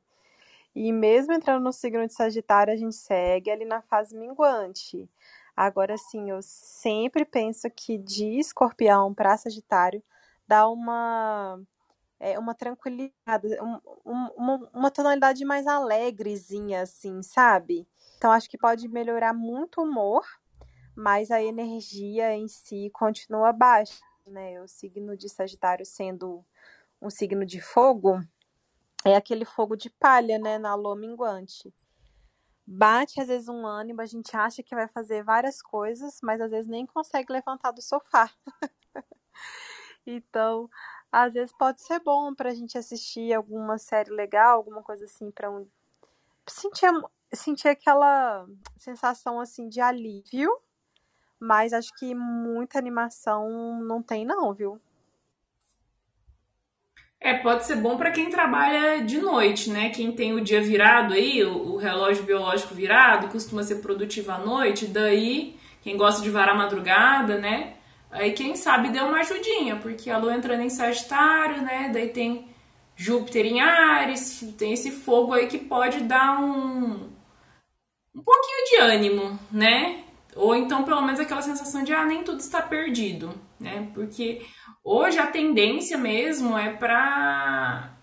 E 0.76 0.94
mesmo 0.94 1.34
entrando 1.34 1.64
no 1.64 1.74
signo 1.74 2.08
de 2.08 2.14
Sagitário, 2.14 2.74
a 2.74 2.78
gente 2.78 2.96
segue 2.96 3.52
ali 3.52 3.66
na 3.66 3.82
fase 3.82 4.16
minguante. 4.18 5.10
Agora, 5.58 5.98
sim, 5.98 6.30
eu 6.30 6.40
sempre 6.44 7.26
penso 7.26 7.70
que 7.72 7.98
de 7.98 8.40
Escorpião 8.40 9.14
para 9.14 9.38
Sagitário 9.38 10.04
dá 10.48 10.70
uma 10.70 11.60
é, 12.20 12.40
uma 12.40 12.56
tranquilidade, 12.56 13.48
um, 13.62 13.80
um, 14.06 14.28
uma, 14.38 14.70
uma 14.74 14.92
tonalidade 14.92 15.46
mais 15.46 15.68
alegrezinha, 15.68 16.84
assim, 16.84 17.24
sabe? 17.24 17.88
Então 18.18 18.32
acho 18.32 18.50
que 18.50 18.58
pode 18.58 18.88
melhorar 18.88 19.34
muito 19.34 19.82
o 19.82 19.86
humor 19.86 20.24
mas 21.02 21.32
a 21.32 21.42
energia 21.42 22.36
em 22.36 22.48
si 22.48 22.92
continua 22.92 23.52
baixa, 23.52 24.04
né? 24.28 24.62
O 24.62 24.68
signo 24.68 25.18
de 25.18 25.28
Sagitário 25.28 25.84
sendo 25.84 26.46
um 27.02 27.10
signo 27.10 27.44
de 27.44 27.60
fogo, 27.60 28.22
é 29.04 29.16
aquele 29.16 29.44
fogo 29.44 29.76
de 29.76 29.90
palha, 29.90 30.38
né, 30.38 30.60
na 30.60 30.76
lua 30.76 30.96
minguante. 30.96 31.74
Bate 32.68 33.20
às 33.20 33.28
vezes 33.28 33.50
um 33.50 33.66
ânimo, 33.66 34.00
a 34.00 34.06
gente 34.06 34.38
acha 34.38 34.62
que 34.62 34.76
vai 34.76 34.88
fazer 34.88 35.24
várias 35.24 35.60
coisas, 35.60 36.20
mas 36.22 36.40
às 36.40 36.52
vezes 36.52 36.70
nem 36.70 36.86
consegue 36.86 37.34
levantar 37.34 37.72
do 37.72 37.82
sofá. 37.82 38.32
então, 40.06 40.70
às 41.12 41.34
vezes 41.34 41.52
pode 41.58 41.82
ser 41.82 42.00
bom 42.02 42.36
para 42.36 42.52
a 42.52 42.54
gente 42.54 42.78
assistir 42.78 43.34
alguma 43.34 43.80
série 43.80 44.12
legal, 44.12 44.58
alguma 44.58 44.84
coisa 44.84 45.06
assim 45.06 45.32
para 45.32 45.50
um 45.50 45.68
sentir 46.48 46.92
sentir 47.34 47.70
aquela 47.70 48.46
sensação 48.78 49.40
assim 49.40 49.68
de 49.68 49.82
alívio 49.82 50.52
mas 51.42 51.74
acho 51.74 51.92
que 51.96 52.14
muita 52.14 52.78
animação 52.78 53.82
não 53.82 54.02
tem, 54.04 54.24
não, 54.24 54.54
viu? 54.54 54.80
É, 57.20 57.36
pode 57.36 57.66
ser 57.66 57.76
bom 57.78 57.98
para 57.98 58.12
quem 58.12 58.30
trabalha 58.30 59.04
de 59.04 59.20
noite, 59.20 59.70
né? 59.70 59.90
Quem 59.90 60.12
tem 60.12 60.34
o 60.34 60.42
dia 60.42 60.62
virado 60.62 61.14
aí, 61.14 61.44
o, 61.44 61.78
relógio 61.78 62.24
biológico 62.24 62.76
virado, 62.76 63.28
costuma 63.28 63.64
ser 63.64 63.76
produtivo 63.76 64.32
à 64.32 64.38
noite, 64.38 64.86
daí 64.88 65.56
quem 65.82 65.98
gosta 65.98 66.22
de 66.22 66.30
varar 66.30 66.56
madrugada, 66.56 67.40
né? 67.40 67.74
Aí 68.12 68.34
quem 68.34 68.56
sabe 68.56 68.90
deu 68.90 69.06
uma 69.06 69.20
ajudinha, 69.20 69.78
porque 69.78 70.10
a 70.10 70.18
lua 70.18 70.36
entrando 70.36 70.62
em 70.62 70.70
Sagitário, 70.70 71.62
né? 71.62 71.90
Daí 71.94 72.10
tem 72.10 72.48
Júpiter 72.96 73.46
em 73.46 73.62
Ares, 73.62 74.44
tem 74.58 74.74
esse 74.74 74.92
fogo 74.92 75.34
aí 75.34 75.48
que 75.48 75.58
pode 75.58 76.02
dar 76.02 76.40
um 76.40 77.10
um 78.14 78.22
pouquinho 78.22 78.66
de 78.70 78.78
ânimo, 78.78 79.40
né? 79.52 80.04
Ou 80.36 80.56
então, 80.56 80.84
pelo 80.84 81.02
menos, 81.02 81.20
aquela 81.20 81.42
sensação 81.42 81.84
de, 81.84 81.94
ah, 81.94 82.06
nem 82.06 82.24
tudo 82.24 82.40
está 82.40 82.62
perdido, 82.62 83.34
né? 83.60 83.90
Porque 83.94 84.42
hoje 84.84 85.20
a 85.20 85.28
tendência 85.28 85.98
mesmo 85.98 86.58
é 86.58 86.74
para 86.74 87.94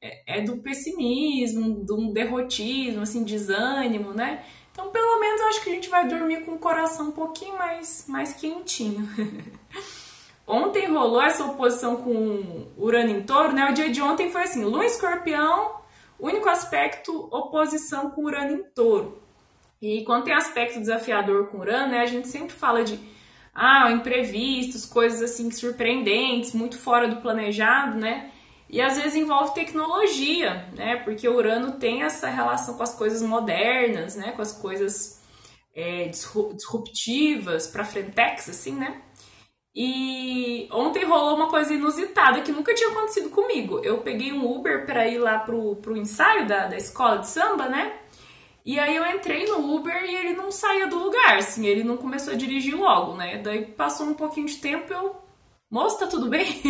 é, 0.00 0.38
é, 0.38 0.40
do 0.42 0.58
pessimismo, 0.58 1.84
do 1.84 2.12
derrotismo, 2.12 3.02
assim, 3.02 3.24
desânimo, 3.24 4.12
né? 4.12 4.44
Então, 4.70 4.90
pelo 4.90 5.18
menos, 5.18 5.40
eu 5.40 5.48
acho 5.48 5.64
que 5.64 5.70
a 5.70 5.72
gente 5.72 5.88
vai 5.88 6.06
dormir 6.06 6.44
com 6.44 6.52
o 6.52 6.58
coração 6.58 7.08
um 7.08 7.12
pouquinho 7.12 7.56
mais, 7.56 8.04
mais 8.08 8.34
quentinho. 8.34 9.08
ontem 10.46 10.86
rolou 10.86 11.20
essa 11.20 11.44
oposição 11.44 11.96
com 11.96 12.68
Urano 12.76 13.10
em 13.10 13.22
touro, 13.22 13.52
né? 13.52 13.70
O 13.70 13.74
dia 13.74 13.90
de 13.90 14.00
ontem 14.00 14.30
foi 14.30 14.42
assim, 14.42 14.64
Lua 14.64 14.84
escorpião, 14.84 15.80
único 16.20 16.48
aspecto, 16.48 17.28
oposição 17.32 18.10
com 18.10 18.24
Urano 18.24 18.52
em 18.52 18.62
touro. 18.62 19.25
E 19.80 20.04
quando 20.04 20.24
tem 20.24 20.34
aspecto 20.34 20.80
desafiador 20.80 21.48
com 21.48 21.58
Urano, 21.58 21.92
né, 21.92 22.00
a 22.00 22.06
gente 22.06 22.28
sempre 22.28 22.52
fala 22.52 22.82
de 22.82 22.98
ah, 23.54 23.90
imprevistos, 23.90 24.84
coisas 24.84 25.22
assim 25.22 25.50
surpreendentes, 25.50 26.52
muito 26.52 26.78
fora 26.78 27.08
do 27.08 27.20
planejado, 27.20 27.98
né? 27.98 28.30
E 28.68 28.80
às 28.80 28.96
vezes 28.96 29.14
envolve 29.14 29.54
tecnologia, 29.54 30.68
né? 30.76 30.96
Porque 30.96 31.28
o 31.28 31.36
Urano 31.36 31.72
tem 31.72 32.02
essa 32.02 32.28
relação 32.28 32.76
com 32.76 32.82
as 32.82 32.94
coisas 32.94 33.22
modernas, 33.22 34.16
né? 34.16 34.32
Com 34.32 34.42
as 34.42 34.52
coisas 34.52 35.22
é, 35.74 36.08
disruptivas, 36.08 37.66
para 37.68 37.84
frentex, 37.84 38.48
assim, 38.48 38.74
né? 38.74 39.00
E 39.74 40.68
ontem 40.72 41.04
rolou 41.04 41.36
uma 41.36 41.48
coisa 41.48 41.72
inusitada 41.72 42.40
que 42.40 42.50
nunca 42.50 42.74
tinha 42.74 42.90
acontecido 42.90 43.28
comigo. 43.30 43.78
Eu 43.84 43.98
peguei 43.98 44.32
um 44.32 44.50
Uber 44.50 44.86
para 44.86 45.06
ir 45.06 45.18
lá 45.18 45.38
pro, 45.38 45.76
pro 45.76 45.96
ensaio 45.96 46.46
da, 46.46 46.66
da 46.66 46.76
escola 46.76 47.18
de 47.18 47.28
samba, 47.28 47.68
né? 47.68 47.92
E 48.66 48.80
aí 48.80 48.96
eu 48.96 49.06
entrei 49.06 49.46
no 49.46 49.76
Uber 49.76 50.04
e 50.04 50.16
ele 50.16 50.32
não 50.32 50.50
saía 50.50 50.88
do 50.88 50.98
lugar, 50.98 51.36
assim, 51.36 51.64
ele 51.64 51.84
não 51.84 51.96
começou 51.96 52.34
a 52.34 52.36
dirigir 52.36 52.74
logo, 52.74 53.14
né? 53.14 53.38
Daí 53.38 53.64
passou 53.64 54.08
um 54.08 54.14
pouquinho 54.14 54.48
de 54.48 54.56
tempo, 54.56 54.92
eu. 54.92 55.14
Moço, 55.70 56.00
tá 56.00 56.08
tudo 56.08 56.28
bem? 56.28 56.60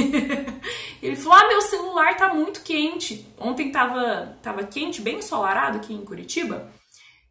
ele 1.03 1.17
falou: 1.17 1.39
Ah, 1.39 1.49
meu 1.49 1.63
celular 1.63 2.15
tá 2.15 2.35
muito 2.35 2.63
quente. 2.63 3.27
Ontem 3.39 3.71
tava, 3.71 4.37
tava 4.43 4.65
quente, 4.65 5.01
bem 5.01 5.19
ensolarado 5.19 5.79
aqui 5.79 5.95
em 5.95 6.05
Curitiba. 6.05 6.71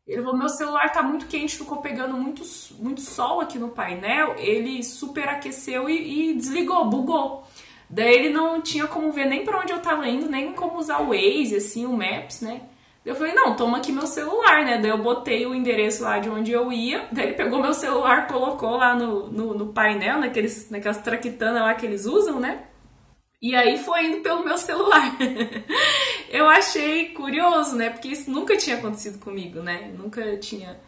Ele 0.08 0.24
falou: 0.24 0.38
Meu 0.38 0.50
celular 0.50 0.92
tá 0.92 1.04
muito 1.04 1.28
quente, 1.28 1.58
ficou 1.58 1.78
pegando 1.78 2.16
muito, 2.18 2.42
muito 2.80 3.02
sol 3.02 3.42
aqui 3.42 3.60
no 3.60 3.70
painel. 3.70 4.36
Ele 4.38 4.84
superaqueceu 4.84 5.88
e, 5.88 6.32
e 6.32 6.34
desligou, 6.34 6.90
bugou. 6.90 7.48
Daí 7.88 8.16
ele 8.16 8.30
não 8.30 8.60
tinha 8.62 8.88
como 8.88 9.12
ver 9.12 9.26
nem 9.26 9.46
para 9.46 9.60
onde 9.60 9.72
eu 9.72 9.80
tava 9.80 10.08
indo, 10.08 10.28
nem 10.28 10.54
como 10.54 10.80
usar 10.80 11.02
o 11.02 11.10
Waze, 11.10 11.56
assim, 11.56 11.86
o 11.86 11.94
Maps, 11.94 12.42
né? 12.42 12.62
Eu 13.06 13.14
falei, 13.14 13.34
não, 13.34 13.56
toma 13.56 13.78
aqui 13.78 13.92
meu 13.92 14.08
celular, 14.08 14.66
né? 14.66 14.80
Daí 14.80 14.90
eu 14.90 14.98
botei 14.98 15.46
o 15.46 15.54
endereço 15.54 16.04
lá 16.04 16.18
de 16.18 16.28
onde 16.28 16.52
eu 16.52 16.72
ia, 16.74 17.08
daí 17.12 17.28
ele 17.28 17.34
pegou 17.36 17.62
meu 17.62 17.74
celular, 17.74 18.28
colocou 18.28 18.78
lá 18.78 18.96
no, 18.96 19.28
no, 19.28 19.54
no 19.54 19.68
painel, 19.68 20.20
naqueles, 20.20 20.72
naquelas 20.72 20.98
traquitanas 20.98 21.62
lá 21.62 21.76
que 21.76 21.86
eles 21.86 22.08
usam, 22.08 22.40
né? 22.40 22.64
E 23.40 23.56
aí 23.56 23.78
foi 23.78 24.06
indo 24.08 24.22
pelo 24.22 24.44
meu 24.44 24.58
celular. 24.58 25.16
eu 26.32 26.50
achei 26.50 27.10
curioso, 27.10 27.76
né? 27.76 27.92
Porque 27.92 28.08
isso 28.08 28.32
nunca 28.32 28.58
tinha 28.58 28.78
acontecido 28.78 29.20
comigo, 29.20 29.60
né? 29.60 29.94
Nunca 29.96 30.38
tinha. 30.38 30.80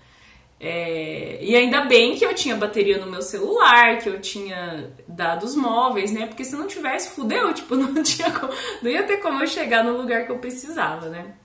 É... 0.60 1.38
E 1.40 1.56
ainda 1.56 1.86
bem 1.86 2.16
que 2.16 2.26
eu 2.26 2.34
tinha 2.34 2.56
bateria 2.56 2.98
no 2.98 3.12
meu 3.12 3.22
celular, 3.22 4.00
que 4.00 4.10
eu 4.10 4.20
tinha 4.20 4.92
dados 5.08 5.56
móveis, 5.56 6.12
né? 6.12 6.26
Porque 6.26 6.44
se 6.44 6.56
não 6.56 6.66
tivesse, 6.66 7.12
fudeu, 7.12 7.54
tipo, 7.54 7.76
não 7.76 8.02
tinha 8.02 8.32
como... 8.32 8.52
não 8.82 8.90
ia 8.90 9.04
ter 9.04 9.18
como 9.18 9.44
eu 9.44 9.48
chegar 9.48 9.84
no 9.84 9.96
lugar 9.96 10.26
que 10.26 10.32
eu 10.32 10.40
precisava, 10.40 11.10
né? 11.10 11.36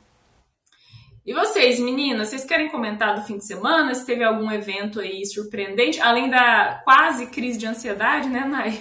E 1.24 1.32
vocês, 1.32 1.78
meninas, 1.78 2.28
vocês 2.28 2.44
querem 2.44 2.68
comentar 2.68 3.14
do 3.14 3.24
fim 3.24 3.38
de 3.38 3.46
semana? 3.46 3.94
Se 3.94 4.04
teve 4.04 4.24
algum 4.24 4.50
evento 4.50 4.98
aí 4.98 5.24
surpreendente, 5.24 6.00
além 6.00 6.28
da 6.28 6.80
quase 6.84 7.28
crise 7.28 7.58
de 7.58 7.66
ansiedade, 7.66 8.28
né, 8.28 8.44
Nai? 8.44 8.72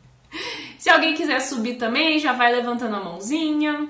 Se 0.78 0.90
alguém 0.90 1.14
quiser 1.14 1.40
subir 1.40 1.76
também, 1.78 2.18
já 2.18 2.34
vai 2.34 2.52
levantando 2.52 2.96
a 2.96 3.00
mãozinha. 3.02 3.88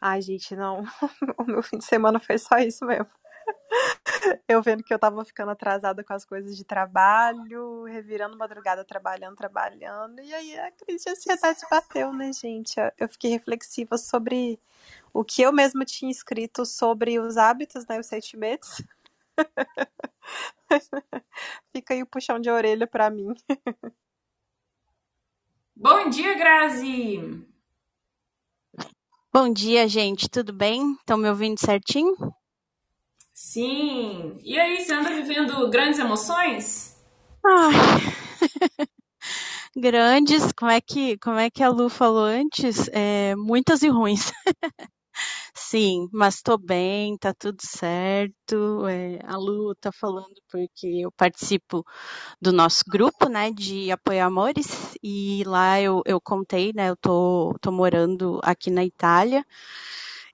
Ai, 0.00 0.22
gente, 0.22 0.54
não. 0.54 0.84
O 1.38 1.44
meu 1.44 1.62
fim 1.62 1.78
de 1.78 1.84
semana 1.84 2.20
foi 2.20 2.38
só 2.38 2.58
isso 2.58 2.86
mesmo. 2.86 3.08
Eu 4.48 4.62
vendo 4.62 4.82
que 4.82 4.92
eu 4.92 4.98
tava 4.98 5.24
ficando 5.24 5.50
atrasada 5.50 6.02
com 6.02 6.12
as 6.12 6.24
coisas 6.24 6.56
de 6.56 6.64
trabalho, 6.64 7.84
revirando 7.84 8.36
madrugada 8.36 8.84
trabalhando, 8.84 9.36
trabalhando, 9.36 10.20
e 10.20 10.34
aí 10.34 10.58
a 10.58 10.70
crise 10.72 11.04
de 11.04 11.10
ansiedade 11.10 11.60
bateu, 11.70 12.12
né, 12.12 12.32
gente? 12.32 12.74
Eu 12.98 13.08
fiquei 13.08 13.30
reflexiva 13.30 13.96
sobre 13.98 14.58
o 15.12 15.24
que 15.24 15.42
eu 15.42 15.52
mesma 15.52 15.84
tinha 15.84 16.10
escrito 16.10 16.64
sobre 16.64 17.18
os 17.18 17.36
hábitos, 17.36 17.86
né, 17.86 17.98
os 17.98 18.06
sentimentos. 18.06 18.82
Fica 21.72 21.94
aí 21.94 22.02
o 22.02 22.06
puxão 22.06 22.40
de 22.40 22.50
orelha 22.50 22.86
para 22.86 23.10
mim. 23.10 23.34
Bom 25.74 26.08
dia, 26.08 26.34
Grazi! 26.34 27.46
Bom 29.32 29.52
dia, 29.52 29.86
gente. 29.86 30.30
Tudo 30.30 30.52
bem? 30.52 30.92
Estão 30.92 31.18
me 31.18 31.28
ouvindo 31.28 31.60
certinho? 31.60 32.16
Sim. 33.48 34.40
E 34.42 34.58
aí, 34.58 34.80
você 34.84 34.92
anda 34.92 35.08
vivendo 35.10 35.70
grandes 35.70 36.00
emoções? 36.00 36.96
Ai. 37.44 37.72
grandes, 39.76 40.52
como 40.52 40.70
é 40.72 40.80
que 40.80 41.16
como 41.18 41.38
é 41.38 41.48
que 41.48 41.62
a 41.62 41.68
Lu 41.68 41.88
falou 41.88 42.24
antes? 42.24 42.88
É, 42.92 43.36
muitas 43.36 43.82
e 43.82 43.88
ruins. 43.88 44.32
Sim, 45.54 46.08
mas 46.12 46.42
tô 46.42 46.58
bem, 46.58 47.16
tá 47.18 47.34
tudo 47.34 47.58
certo. 47.62 48.86
É, 48.88 49.18
a 49.24 49.36
Lu 49.36 49.74
tá 49.76 49.90
falando 49.92 50.34
porque 50.50 50.86
eu 51.04 51.12
participo 51.12 51.84
do 52.40 52.52
nosso 52.52 52.84
grupo, 52.88 53.28
né, 53.28 53.50
de 53.52 53.90
apoio 53.92 54.24
amores, 54.24 54.96
e 55.02 55.44
lá 55.46 55.80
eu, 55.80 56.02
eu 56.06 56.20
contei, 56.20 56.72
né, 56.74 56.90
eu 56.90 56.96
tô, 56.96 57.56
tô 57.60 57.72
morando 57.72 58.40
aqui 58.44 58.70
na 58.70 58.84
Itália, 58.84 59.44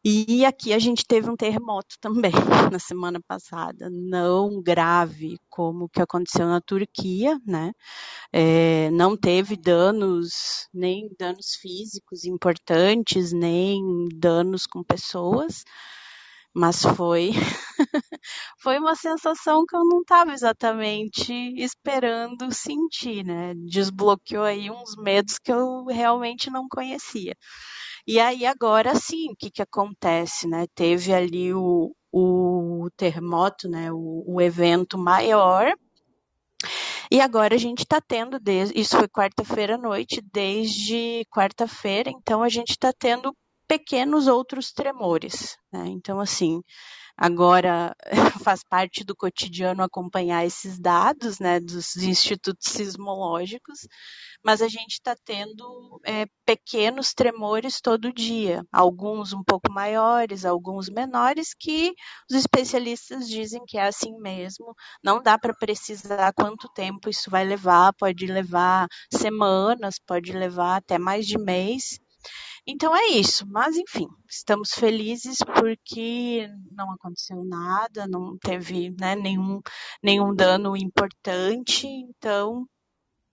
e 0.04 0.44
aqui 0.44 0.72
a 0.72 0.78
gente 0.78 1.04
teve 1.06 1.30
um 1.30 1.36
terremoto 1.36 1.96
também 2.00 2.32
na 2.72 2.78
semana 2.78 3.20
passada, 3.26 3.88
não 3.90 4.60
grave 4.62 5.38
como 5.48 5.84
o 5.84 5.88
que 5.88 6.02
aconteceu 6.02 6.46
na 6.46 6.60
Turquia, 6.60 7.38
né? 7.46 7.72
É, 8.32 8.90
não 8.92 9.16
teve 9.16 9.56
danos, 9.56 10.68
nem 10.74 11.08
danos 11.18 11.54
físicos 11.60 12.24
importantes, 12.24 13.32
nem 13.32 14.08
danos 14.14 14.66
com 14.66 14.82
pessoas, 14.84 15.64
mas 16.54 16.82
foi 16.82 17.32
foi 18.60 18.78
uma 18.78 18.94
sensação 18.96 19.64
que 19.66 19.76
eu 19.76 19.84
não 19.84 20.00
estava 20.02 20.32
exatamente 20.32 21.32
esperando 21.56 22.52
sentir, 22.52 23.24
né? 23.24 23.54
Desbloqueou 23.56 24.44
aí 24.44 24.70
uns 24.70 24.96
medos 24.96 25.38
que 25.38 25.52
eu 25.52 25.84
realmente 25.86 26.50
não 26.50 26.68
conhecia. 26.68 27.34
E 28.06 28.18
aí 28.18 28.44
agora 28.44 28.94
sim, 28.94 29.30
o 29.30 29.36
que, 29.36 29.50
que 29.50 29.62
acontece, 29.62 30.48
né? 30.48 30.66
Teve 30.74 31.12
ali 31.12 31.54
o, 31.54 31.94
o 32.12 32.88
terremoto, 32.96 33.68
né? 33.68 33.92
O, 33.92 34.24
o 34.26 34.40
evento 34.40 34.98
maior. 34.98 35.72
E 37.10 37.20
agora 37.20 37.54
a 37.54 37.58
gente 37.58 37.80
está 37.80 38.00
tendo, 38.00 38.40
desde, 38.40 38.78
isso 38.78 38.96
foi 38.96 39.06
quarta-feira 39.06 39.74
à 39.74 39.78
noite, 39.78 40.22
desde 40.32 41.26
quarta-feira, 41.30 42.10
então 42.10 42.42
a 42.42 42.48
gente 42.48 42.70
está 42.70 42.90
tendo 42.90 43.36
pequenos 43.68 44.26
outros 44.26 44.72
tremores. 44.72 45.56
Né? 45.70 45.84
Então, 45.88 46.18
assim, 46.20 46.62
agora 47.16 47.94
faz 48.44 48.62
parte 48.64 49.04
do 49.04 49.14
cotidiano 49.16 49.82
acompanhar 49.82 50.44
esses 50.44 50.78
dados 50.78 51.38
né, 51.38 51.60
dos 51.60 51.96
institutos 51.96 52.70
sismológicos, 52.72 53.86
mas 54.44 54.60
a 54.62 54.68
gente 54.68 54.92
está 54.94 55.14
tendo 55.24 56.00
é, 56.04 56.26
pequenos 56.44 57.12
tremores 57.14 57.80
todo 57.80 58.12
dia, 58.12 58.62
alguns 58.72 59.32
um 59.32 59.42
pouco 59.42 59.72
maiores, 59.72 60.44
alguns 60.44 60.88
menores, 60.88 61.54
que 61.58 61.92
os 62.30 62.36
especialistas 62.36 63.28
dizem 63.28 63.62
que 63.66 63.78
é 63.78 63.86
assim 63.86 64.16
mesmo, 64.18 64.74
não 65.02 65.22
dá 65.22 65.38
para 65.38 65.54
precisar 65.54 66.32
quanto 66.32 66.68
tempo 66.74 67.08
isso 67.08 67.30
vai 67.30 67.44
levar, 67.44 67.92
pode 67.94 68.26
levar 68.26 68.86
semanas, 69.12 69.96
pode 70.04 70.32
levar 70.32 70.76
até 70.76 70.98
mais 70.98 71.26
de 71.26 71.38
mês. 71.38 72.01
Então 72.66 72.94
é 72.96 73.06
isso, 73.08 73.44
mas 73.48 73.76
enfim, 73.76 74.06
estamos 74.28 74.70
felizes 74.72 75.38
porque 75.38 76.48
não 76.70 76.92
aconteceu 76.92 77.44
nada, 77.44 78.06
não 78.06 78.38
teve 78.38 78.90
né, 79.00 79.16
nenhum, 79.16 79.60
nenhum 80.02 80.32
dano 80.34 80.76
importante, 80.76 81.86
então 81.88 82.66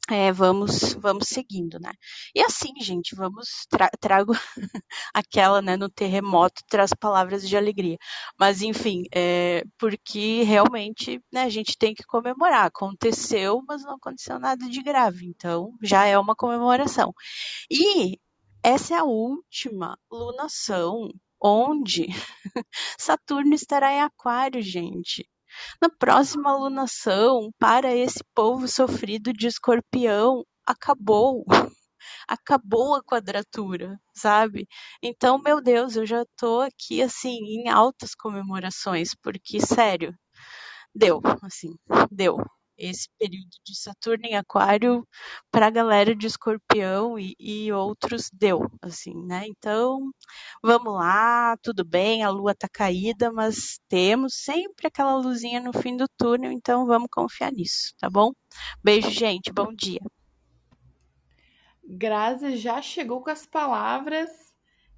é, 0.10 0.32
vamos, 0.32 0.94
vamos 0.96 1.28
seguindo, 1.28 1.80
né? 1.80 1.92
E 2.34 2.42
assim, 2.42 2.74
gente, 2.82 3.16
vamos 3.16 3.68
tra 3.70 3.90
trago 4.00 4.34
aquela, 5.14 5.62
né, 5.62 5.78
no 5.78 5.90
terremoto 5.90 6.64
traz 6.68 6.92
palavras 7.00 7.48
de 7.48 7.56
alegria. 7.56 7.98
Mas 8.40 8.62
enfim, 8.64 9.04
é, 9.14 9.64
porque 9.78 10.42
realmente, 10.44 11.22
né, 11.32 11.44
a 11.44 11.50
gente 11.50 11.78
tem 11.78 11.94
que 11.94 12.04
comemorar. 12.04 12.66
Aconteceu, 12.66 13.62
mas 13.68 13.84
não 13.84 13.96
aconteceu 13.96 14.40
nada 14.40 14.68
de 14.68 14.82
grave, 14.82 15.28
então 15.28 15.72
já 15.82 16.06
é 16.06 16.18
uma 16.18 16.36
comemoração. 16.36 17.14
E 17.72 18.18
essa 18.64 18.96
é 18.96 18.98
a 18.98 19.04
última 19.04 19.98
lunação 20.12 21.12
onde 21.42 22.08
Saturno 22.98 23.54
estará 23.54 23.92
em 23.94 24.02
Aquário, 24.02 24.62
gente. 24.62 25.28
Na 25.82 25.90
próxima 25.90 26.52
alunação, 26.52 27.52
para 27.60 27.96
esse 27.96 28.24
povo 28.36 28.68
sofrido 28.68 29.34
de 29.34 29.48
escorpião, 29.48 30.44
acabou. 30.66 31.46
Acabou 32.28 32.96
a 32.96 33.04
quadratura, 33.04 34.00
sabe? 34.16 34.68
Então, 35.02 35.40
meu 35.42 35.62
Deus, 35.62 35.96
eu 35.96 36.06
já 36.06 36.24
tô 36.38 36.62
aqui 36.62 37.02
assim 37.02 37.38
em 37.40 37.70
altas 37.70 38.16
comemorações, 38.16 39.16
porque 39.22 39.60
sério, 39.60 40.14
deu, 40.96 41.22
assim, 41.44 41.76
deu 42.12 42.38
esse 42.80 43.10
período 43.20 43.50
de 43.64 43.78
Saturno 43.78 44.26
em 44.26 44.36
Aquário 44.36 45.06
para 45.52 45.68
a 45.68 45.70
galera 45.70 46.16
de 46.16 46.26
Escorpião 46.26 47.20
e, 47.20 47.36
e, 47.38 47.72
outros 47.72 48.30
deu, 48.32 48.62
assim, 48.82 49.14
né? 49.26 49.46
Então, 49.48 50.10
vamos 50.64 50.94
lá, 50.94 51.58
tudo 51.62 51.84
bem, 51.84 52.24
a 52.24 52.30
lua 52.30 52.56
tá 52.56 52.68
caída, 52.72 53.32
mas 53.32 53.80
temos 53.90 54.36
sempre 54.36 54.88
aquela 54.88 55.16
luzinha 55.18 55.60
no 55.60 55.74
fim 55.74 55.98
do 55.98 56.08
túnel, 56.18 56.52
então 56.52 56.86
vamos 56.86 57.10
confiar 57.12 57.52
nisso, 57.52 57.94
tá 58.00 58.10
bom? 58.10 58.32
Beijo, 58.82 59.10
gente, 59.12 59.52
bom 59.52 59.74
dia. 59.74 60.02
Grazi 61.84 62.56
já 62.56 62.82
chegou 62.82 63.22
com 63.22 63.32
as 63.32 63.46
palavras 63.46 64.30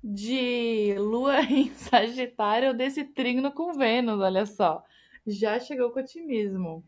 de 0.03 0.93
lua 0.97 1.41
em 1.49 1.73
Sagitário 1.73 2.73
desse 2.73 3.03
trígono 3.03 3.51
com 3.51 3.73
Vênus, 3.73 4.19
olha 4.19 4.45
só. 4.45 4.83
Já 5.25 5.59
chegou 5.59 5.91
com 5.91 5.99
otimismo 5.99 6.83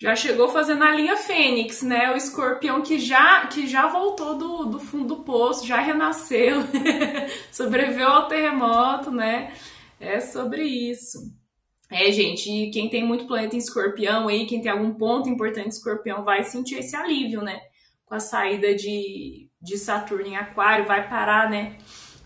já 0.00 0.14
chegou 0.14 0.48
fazendo 0.48 0.84
a 0.84 0.92
linha 0.92 1.16
Fênix, 1.16 1.82
né? 1.82 2.12
O 2.12 2.16
escorpião 2.16 2.80
que 2.82 2.98
já, 2.98 3.46
que 3.48 3.66
já 3.66 3.88
voltou 3.88 4.36
do, 4.36 4.64
do 4.66 4.78
fundo 4.78 5.16
do 5.16 5.24
poço, 5.24 5.66
já 5.66 5.80
renasceu, 5.80 6.62
sobreviveu 7.50 8.08
ao 8.08 8.28
terremoto, 8.28 9.10
né? 9.10 9.52
É 9.98 10.20
sobre 10.20 10.62
isso. 10.62 11.18
É, 11.90 12.12
gente, 12.12 12.70
quem 12.70 12.88
tem 12.88 13.04
muito 13.04 13.26
planeta 13.26 13.56
em 13.56 13.58
escorpião 13.58 14.28
aí, 14.28 14.46
quem 14.46 14.60
tem 14.60 14.70
algum 14.70 14.94
ponto 14.94 15.28
importante 15.28 15.66
em 15.66 15.70
escorpião, 15.70 16.22
vai 16.22 16.44
sentir 16.44 16.76
esse 16.76 16.94
alívio, 16.94 17.42
né? 17.42 17.60
Com 18.06 18.14
a 18.14 18.20
saída 18.20 18.74
de, 18.74 19.50
de 19.60 19.76
Saturno 19.76 20.26
em 20.28 20.36
Aquário, 20.36 20.86
vai 20.86 21.08
parar, 21.08 21.50
né? 21.50 21.76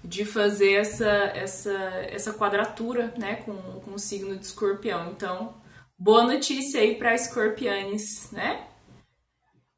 De 0.04 0.26
fazer 0.26 0.74
essa, 0.74 1.06
essa, 1.34 1.72
essa 2.10 2.34
quadratura, 2.34 3.14
né? 3.16 3.36
Com, 3.36 3.54
com 3.80 3.94
o 3.94 3.98
signo 3.98 4.36
de 4.36 4.44
escorpião. 4.44 5.10
Então, 5.10 5.61
Boa 6.04 6.24
notícia 6.24 6.80
aí 6.80 6.96
para 6.96 7.14
escorpianes, 7.14 8.28
né? 8.32 8.68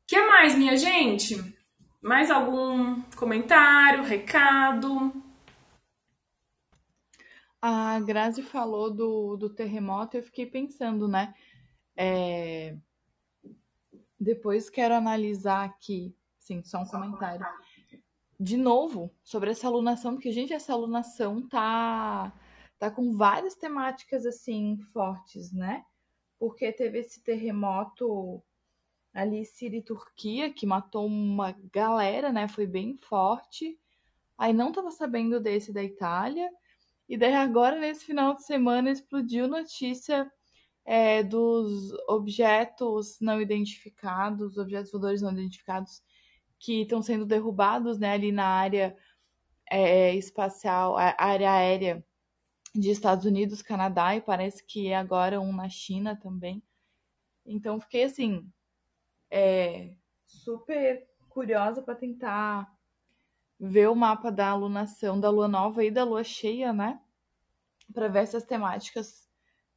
que 0.07 0.19
mais, 0.23 0.57
minha 0.57 0.75
gente? 0.75 1.37
Mais 2.01 2.31
algum 2.31 3.03
comentário, 3.15 4.03
recado? 4.03 5.13
A 7.61 8.01
Grazi 8.01 8.43
falou 8.43 8.91
do, 8.91 9.37
do 9.37 9.51
terremoto, 9.51 10.17
eu 10.17 10.23
fiquei 10.23 10.47
pensando, 10.47 11.07
né? 11.07 11.35
É... 11.95 12.75
Depois 14.19 14.71
quero 14.71 14.95
analisar 14.95 15.63
aqui, 15.67 16.17
sim, 16.39 16.63
só 16.65 16.79
um 16.79 16.87
comentário. 16.87 17.47
De 18.41 18.57
novo, 18.57 19.15
sobre 19.23 19.51
essa 19.51 19.67
alunação, 19.67 20.15
porque, 20.15 20.33
gente, 20.33 20.55
essa 20.55 20.73
alunação 20.73 21.47
tá, 21.47 22.33
tá 22.79 22.91
com 22.91 23.13
várias 23.15 23.55
temáticas, 23.55 24.25
assim, 24.25 24.79
fortes, 24.91 25.53
né? 25.53 25.85
Porque 26.45 26.71
teve 26.71 26.99
esse 26.99 27.23
terremoto 27.23 28.43
ali 29.15 29.47
Síria 29.47 29.79
e 29.79 29.83
Turquia, 29.83 30.53
que 30.53 30.67
matou 30.67 31.07
uma 31.07 31.57
galera, 31.73 32.31
né? 32.31 32.47
Foi 32.47 32.67
bem 32.67 32.99
forte. 32.99 33.79
Aí 34.37 34.53
não 34.53 34.71
tava 34.71 34.91
sabendo 34.91 35.41
desse 35.41 35.73
da 35.73 35.83
Itália. 35.83 36.51
E 37.09 37.17
daí 37.17 37.33
agora, 37.33 37.79
nesse 37.79 38.05
final 38.05 38.35
de 38.35 38.45
semana, 38.45 38.91
explodiu 38.91 39.49
notícia 39.49 40.31
é, 40.85 41.23
dos 41.23 41.95
objetos 42.07 43.19
não 43.23 43.41
identificados, 43.41 44.59
objetos 44.59 44.93
voadores 44.93 45.23
não 45.23 45.33
identificados, 45.33 46.03
que 46.59 46.83
estão 46.83 47.01
sendo 47.01 47.25
derrubados 47.25 47.99
né, 47.99 48.13
ali 48.13 48.31
na 48.31 48.47
área 48.47 48.95
é, 49.71 50.15
espacial, 50.15 50.95
área 50.99 51.51
aérea 51.51 52.05
de 52.75 52.91
Estados 52.91 53.25
Unidos, 53.25 53.63
Canadá 53.63 54.17
e 54.17 54.21
parece 54.21 54.65
que 54.65 54.89
é 54.89 54.97
agora 54.97 55.41
um 55.41 55.53
na 55.53 55.69
China 55.69 56.17
também. 56.17 56.63
Então 57.47 57.81
fiquei 57.81 58.05
assim, 58.05 58.51
é, 59.31 59.95
super 60.27 61.07
curiosa 61.29 61.83
para 61.83 61.95
tentar 61.95 62.73
ver 63.59 63.89
o 63.89 63.95
mapa 63.95 64.31
da 64.31 64.49
alunação 64.49 65.21
da 65.21 65.31
lua 65.31 65.47
nova 65.47 65.85
e 65.85 65.91
da 65.91 66.05
lua 66.05 66.25
cheia, 66.25 66.73
né? 66.73 67.01
Para 67.93 68.09
ver 68.09 68.21
essas 68.21 68.45
temáticas 68.45 69.29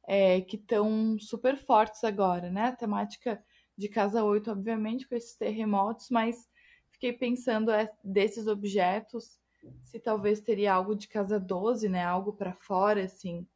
é, 0.06 0.40
que 0.40 0.56
estão 0.56 1.18
super 1.20 1.56
fortes 1.56 2.02
agora, 2.02 2.50
né? 2.50 2.64
A 2.64 2.76
temática 2.76 3.42
de 3.76 3.88
casa 3.88 4.24
8, 4.24 4.50
obviamente, 4.50 5.06
com 5.06 5.14
esses 5.14 5.36
terremotos, 5.36 6.10
mas 6.10 6.48
fiquei 6.90 7.12
pensando 7.12 7.70
é, 7.70 7.92
desses 8.02 8.48
objetos 8.48 9.38
se 9.84 9.98
talvez 10.00 10.40
teria 10.40 10.74
algo 10.74 10.94
de 10.94 11.08
casa 11.08 11.38
12, 11.38 11.88
né? 11.88 12.04
Algo 12.04 12.32
para 12.32 12.54
fora, 12.54 13.04
assim. 13.04 13.46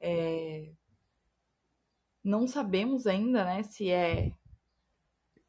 É... 0.00 0.72
Não 2.22 2.46
sabemos 2.46 3.06
ainda, 3.06 3.44
né? 3.44 3.62
Se 3.62 3.90
é 3.90 4.32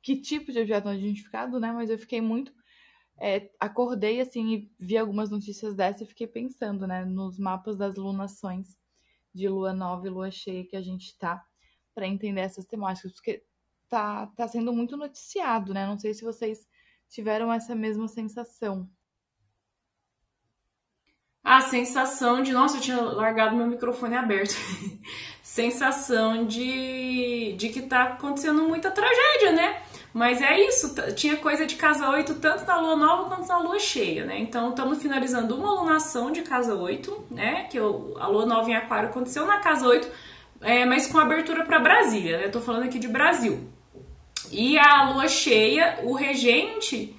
que 0.01 0.21
tipo 0.21 0.51
de 0.51 0.59
objeto 0.59 0.85
não 0.85 0.93
identificado, 0.93 1.59
né? 1.59 1.71
Mas 1.71 1.89
eu 1.89 1.97
fiquei 1.97 2.21
muito 2.21 2.53
é, 3.19 3.49
acordei 3.59 4.19
assim 4.19 4.53
e 4.53 4.71
vi 4.79 4.97
algumas 4.97 5.29
notícias 5.29 5.73
dessa 5.75 6.03
e 6.03 6.07
fiquei 6.07 6.27
pensando, 6.27 6.85
né, 6.85 7.05
nos 7.05 7.39
mapas 7.39 7.77
das 7.77 7.95
lunações 7.95 8.77
de 9.33 9.47
lua 9.47 9.73
nova 9.73 10.07
e 10.07 10.09
lua 10.09 10.31
cheia 10.31 10.65
que 10.65 10.75
a 10.75 10.81
gente 10.81 11.17
tá 11.17 11.43
para 11.93 12.07
entender 12.07 12.41
essas 12.41 12.65
temáticas, 12.65 13.13
porque 13.13 13.43
tá, 13.87 14.27
tá 14.27 14.47
sendo 14.47 14.73
muito 14.73 14.97
noticiado, 14.97 15.73
né? 15.73 15.85
Não 15.87 15.97
sei 15.97 16.13
se 16.13 16.23
vocês 16.23 16.67
tiveram 17.07 17.51
essa 17.51 17.73
mesma 17.73 18.07
sensação. 18.07 18.89
A 21.45 21.61
sensação 21.61 22.41
de, 22.41 22.51
nossa, 22.51 22.77
eu 22.77 22.81
tinha 22.81 22.99
largado 22.99 23.55
meu 23.55 23.67
microfone 23.67 24.15
aberto. 24.15 24.55
sensação 25.43 26.45
de, 26.45 27.53
de 27.55 27.69
que 27.69 27.83
tá 27.83 28.03
acontecendo 28.03 28.63
muita 28.63 28.89
tragédia, 28.89 29.51
né? 29.51 29.77
Mas 30.11 30.41
é 30.41 30.59
isso, 30.59 30.95
tinha 31.13 31.37
coisa 31.37 31.65
de 31.65 31.75
casa 31.75 32.09
8 32.09 32.35
tanto 32.35 32.65
na 32.65 32.77
lua 32.77 32.95
nova 32.95 33.29
quanto 33.29 33.47
na 33.47 33.59
lua 33.59 33.79
cheia, 33.79 34.25
né? 34.25 34.39
Então 34.39 34.71
estamos 34.71 35.01
finalizando 35.01 35.55
uma 35.55 35.71
lunação 35.79 36.31
de 36.31 36.41
casa 36.41 36.73
8, 36.73 37.25
né? 37.29 37.67
Que 37.69 37.77
a 37.77 38.27
lua 38.27 38.45
nova 38.45 38.69
em 38.69 38.75
Aquário 38.75 39.09
aconteceu 39.09 39.45
na 39.45 39.59
casa 39.59 39.87
8, 39.87 40.09
é, 40.61 40.83
mas 40.83 41.05
com 41.05 41.19
abertura 41.19 41.63
para 41.63 41.79
Brasília, 41.79 42.39
né? 42.39 42.45
Eu 42.45 42.51
tô 42.51 42.59
falando 42.59 42.85
aqui 42.85 42.97
de 42.97 43.07
Brasil. 43.07 43.69
E 44.51 44.79
a 44.79 45.11
lua 45.11 45.27
cheia, 45.27 45.99
o 46.03 46.13
regente 46.13 47.15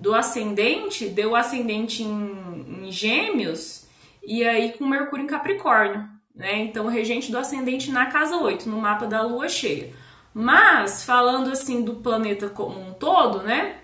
do 0.00 0.14
ascendente 0.14 1.08
deu 1.08 1.36
ascendente 1.36 2.02
em, 2.02 2.86
em 2.86 2.90
Gêmeos 2.90 3.86
e 4.22 4.42
aí 4.44 4.72
com 4.72 4.86
Mercúrio 4.86 5.24
em 5.24 5.28
Capricórnio, 5.28 6.08
né? 6.34 6.58
Então 6.58 6.86
regente 6.88 7.30
do 7.30 7.38
ascendente 7.38 7.90
na 7.90 8.06
casa 8.06 8.36
8, 8.36 8.68
no 8.68 8.80
mapa 8.80 9.06
da 9.06 9.22
lua 9.22 9.48
cheia. 9.48 9.92
Mas, 10.32 11.04
falando 11.04 11.50
assim 11.50 11.82
do 11.82 11.96
planeta 11.96 12.48
como 12.48 12.80
um 12.80 12.94
todo, 12.94 13.42
né? 13.42 13.78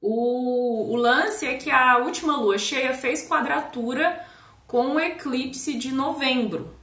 O, 0.00 0.92
o 0.92 0.96
lance 0.96 1.44
é 1.46 1.56
que 1.56 1.70
a 1.70 1.98
última 1.98 2.36
lua 2.36 2.58
cheia 2.58 2.94
fez 2.94 3.26
quadratura 3.28 4.24
com 4.66 4.94
o 4.94 5.00
eclipse 5.00 5.76
de 5.76 5.90
novembro, 5.92 6.76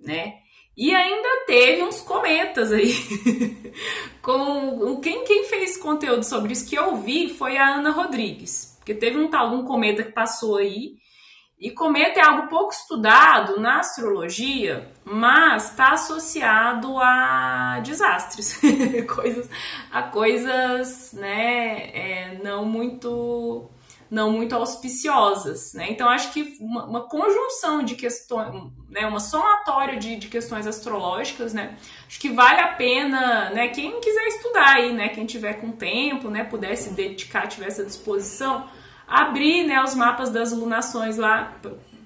né? 0.00 0.41
E 0.76 0.94
ainda 0.94 1.44
teve 1.46 1.82
uns 1.82 2.00
cometas 2.00 2.72
aí. 2.72 2.94
com 4.22 5.00
quem, 5.00 5.24
quem 5.24 5.44
fez 5.44 5.76
conteúdo 5.76 6.24
sobre 6.24 6.52
isso 6.52 6.68
que 6.68 6.76
eu 6.76 6.96
vi 6.96 7.34
foi 7.34 7.56
a 7.56 7.76
Ana 7.76 7.90
Rodrigues. 7.90 8.76
Porque 8.78 8.94
teve 8.94 9.18
um 9.18 9.28
tal 9.28 9.52
um 9.54 9.64
cometa 9.64 10.02
que 10.02 10.12
passou 10.12 10.56
aí 10.56 10.96
e 11.62 11.70
cometa 11.70 12.18
é 12.18 12.24
algo 12.24 12.48
pouco 12.48 12.72
estudado 12.72 13.60
na 13.60 13.78
astrologia, 13.78 14.90
mas 15.04 15.70
está 15.70 15.92
associado 15.92 16.98
a 16.98 17.78
desastres, 17.84 18.60
coisas, 19.14 19.48
a 19.92 20.02
coisas, 20.02 21.12
né, 21.12 21.90
é, 21.94 22.40
não 22.42 22.64
muito 22.64 23.70
não 24.12 24.30
muito 24.30 24.54
auspiciosas, 24.54 25.72
né? 25.72 25.86
Então 25.90 26.06
acho 26.06 26.32
que 26.34 26.58
uma, 26.60 26.84
uma 26.84 27.00
conjunção 27.08 27.82
de 27.82 27.94
questões, 27.94 28.70
né, 28.90 29.06
uma 29.06 29.18
somatória 29.18 29.98
de, 29.98 30.16
de 30.16 30.28
questões 30.28 30.66
astrológicas, 30.66 31.54
né? 31.54 31.78
Acho 32.06 32.20
que 32.20 32.28
vale 32.28 32.60
a 32.60 32.68
pena, 32.68 33.48
né? 33.50 33.68
Quem 33.68 33.98
quiser 34.00 34.26
estudar 34.28 34.74
aí, 34.76 34.92
né? 34.92 35.08
Quem 35.08 35.24
tiver 35.24 35.54
com 35.54 35.72
tempo, 35.72 36.28
né? 36.28 36.44
Pudesse 36.44 36.90
dedicar, 36.90 37.46
tivesse 37.46 37.80
à 37.80 37.84
disposição 37.84 38.68
abrir 39.08 39.66
né, 39.66 39.82
os 39.82 39.94
mapas 39.94 40.30
das 40.30 40.52
lunações 40.52 41.16
lá 41.18 41.54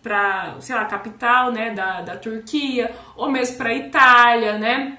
para, 0.03 0.57
sei 0.61 0.75
lá, 0.75 0.85
capital 0.85 1.53
né, 1.53 1.73
da, 1.73 2.03
da 2.03 2.17
Turquia, 2.17 2.95
ou 3.17 3.31
mesmo 3.31 3.57
para 3.57 3.75
Itália, 3.75 4.59
né? 4.59 4.99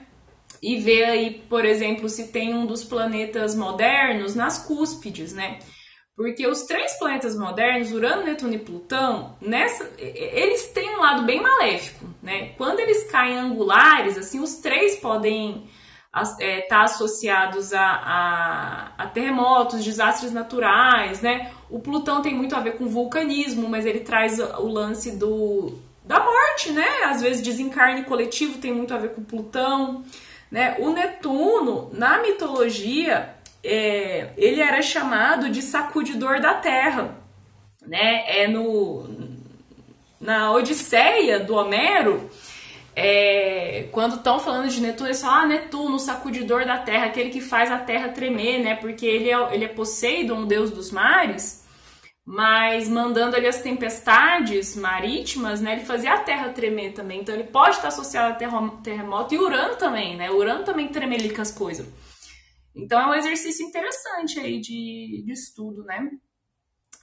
E 0.61 0.77
ver 0.77 1.03
aí, 1.05 1.45
por 1.49 1.63
exemplo, 1.65 2.09
se 2.09 2.29
tem 2.29 2.53
um 2.53 2.65
dos 2.65 2.83
planetas 2.83 3.55
modernos 3.55 4.35
nas 4.35 4.57
cúspides, 4.65 5.33
né? 5.33 5.59
Porque 6.17 6.47
os 6.47 6.63
três 6.63 6.97
planetas 6.97 7.37
modernos, 7.37 7.91
Urano, 7.91 8.23
Netuno 8.23 8.55
e 8.55 8.57
Plutão, 8.57 9.35
nessa, 9.39 9.87
eles 9.99 10.65
têm 10.69 10.97
um 10.97 10.99
lado 10.99 11.23
bem 11.25 11.39
maléfico, 11.39 12.07
né? 12.23 12.53
Quando 12.57 12.79
eles 12.79 13.03
caem 13.11 13.37
angulares, 13.37 14.17
assim, 14.17 14.39
os 14.39 14.55
três 14.55 14.95
podem 14.95 15.69
estar 16.07 16.43
é, 16.43 16.61
tá 16.61 16.81
associados 16.81 17.71
a, 17.71 17.83
a, 17.83 18.93
a, 18.97 19.07
terremotos, 19.09 19.83
desastres 19.83 20.33
naturais, 20.33 21.21
né? 21.21 21.51
O 21.69 21.79
Plutão 21.79 22.19
tem 22.19 22.33
muito 22.33 22.55
a 22.55 22.61
ver 22.61 22.79
com 22.79 22.87
vulcanismo, 22.87 23.69
mas 23.69 23.85
ele 23.85 23.99
traz 23.99 24.39
o 24.39 24.65
lance 24.65 25.11
do, 25.11 25.77
da 26.03 26.19
morte, 26.19 26.71
né? 26.71 27.03
Às 27.05 27.21
vezes 27.21 27.43
desencarne 27.43 28.05
coletivo 28.05 28.57
tem 28.57 28.73
muito 28.73 28.91
a 28.91 28.97
ver 28.97 29.13
com 29.13 29.23
Plutão, 29.23 30.03
né? 30.49 30.77
O 30.79 30.89
Netuno, 30.89 31.91
na 31.93 32.23
mitologia, 32.23 33.36
é, 33.63 34.29
ele 34.37 34.61
era 34.61 34.81
chamado 34.81 35.49
de 35.49 35.61
sacudidor 35.61 36.39
da 36.39 36.55
Terra, 36.55 37.17
né? 37.85 38.23
É 38.27 38.47
no 38.47 39.35
na 40.19 40.51
Odisseia 40.51 41.39
do 41.39 41.53
Homero, 41.53 42.29
é, 42.99 43.89
quando 43.91 44.15
estão 44.15 44.39
falando 44.39 44.67
de 44.67 44.81
Netuno, 44.81 45.07
eles 45.07 45.21
falam, 45.21 45.41
ah, 45.41 45.45
Netuno, 45.45 45.99
sacudidor 45.99 46.65
da 46.65 46.79
terra, 46.79 47.05
aquele 47.05 47.29
que 47.29 47.39
faz 47.39 47.71
a 47.71 47.77
terra 47.77 48.09
tremer, 48.09 48.63
né? 48.63 48.75
Porque 48.75 49.05
ele 49.05 49.29
é, 49.29 49.53
ele 49.53 49.65
é 49.65 49.67
Poseidon, 49.67 50.41
o 50.41 50.45
deus 50.47 50.71
dos 50.71 50.89
mares, 50.89 51.63
mas 52.25 52.89
mandando 52.89 53.35
ali 53.35 53.45
as 53.45 53.61
tempestades 53.61 54.75
marítimas, 54.75 55.61
né? 55.61 55.73
Ele 55.73 55.85
fazia 55.85 56.13
a 56.13 56.17
terra 56.17 56.49
tremer 56.49 56.93
também. 56.93 57.21
Então 57.21 57.35
ele 57.35 57.43
pode 57.43 57.75
estar 57.75 57.89
associado 57.89 58.33
a 58.33 58.69
terremoto 58.81 59.35
e 59.35 59.37
Urano 59.37 59.75
também, 59.75 60.15
né? 60.15 60.31
Urano 60.31 60.63
também 60.63 60.87
tremelica 60.87 61.43
as 61.43 61.51
coisas. 61.51 61.85
Então 62.77 62.99
é 62.99 63.07
um 63.07 63.13
exercício 63.15 63.65
interessante 63.65 64.39
aí 64.39 64.59
de, 64.59 65.23
de 65.25 65.31
estudo, 65.31 65.83
né? 65.83 66.11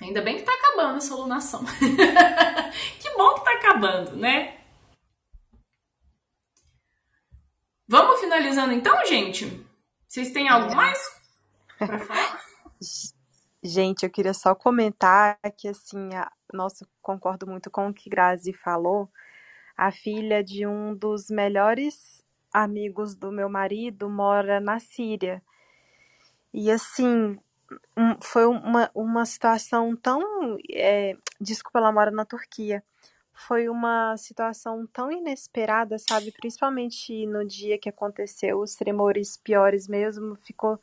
Ainda 0.01 0.23
bem 0.23 0.37
que 0.37 0.43
tá 0.43 0.53
acabando 0.53 0.99
essa 0.99 1.15
lunação. 1.15 1.65
que 3.01 3.11
bom 3.17 3.35
que 3.35 3.45
tá 3.45 3.53
acabando, 3.53 4.17
né? 4.17 4.61
Vamos 7.87 8.21
finalizando 8.21 8.73
então, 8.73 9.05
gente? 9.05 9.65
Vocês 10.09 10.33
têm 10.33 10.49
algo 10.49 10.73
é. 10.73 10.75
mais 10.75 11.21
para 11.79 11.99
falar? 11.99 12.41
Gente, 13.63 14.05
eu 14.05 14.11
queria 14.11 14.35
só 14.35 14.55
comentar 14.55 15.39
que, 15.57 15.69
assim, 15.69 16.15
a, 16.15 16.31
nossa, 16.53 16.87
concordo 17.01 17.47
muito 17.47 17.71
com 17.71 17.89
o 17.89 17.95
que 17.95 18.11
Grazi 18.11 18.53
falou. 18.53 19.11
A 19.77 19.91
filha 19.91 20.43
de 20.43 20.67
um 20.67 20.95
dos 20.95 21.29
melhores 21.31 22.23
amigos 22.53 23.15
do 23.15 23.33
meu 23.33 23.49
marido 23.49 24.09
mora 24.09 24.61
na 24.61 24.79
Síria. 24.79 25.43
E, 26.55 26.71
assim, 26.71 27.39
um, 27.97 28.17
foi 28.23 28.47
uma, 28.47 28.91
uma 28.95 29.27
situação 29.27 29.95
tão. 29.97 30.23
É, 30.73 31.17
desculpa, 31.41 31.79
ela 31.79 31.93
mora 31.93 32.11
na 32.11 32.25
Turquia 32.25 32.83
foi 33.35 33.69
uma 33.69 34.17
situação 34.17 34.87
tão 34.87 35.11
inesperada, 35.11 35.97
sabe? 35.99 36.31
Principalmente 36.33 37.27
no 37.27 37.45
dia 37.45 37.79
que 37.79 37.89
aconteceu 37.89 38.61
os 38.61 38.77
tremores 38.77 39.37
piores 39.37 39.89
mesmo, 39.89 40.37
ficou 40.37 40.81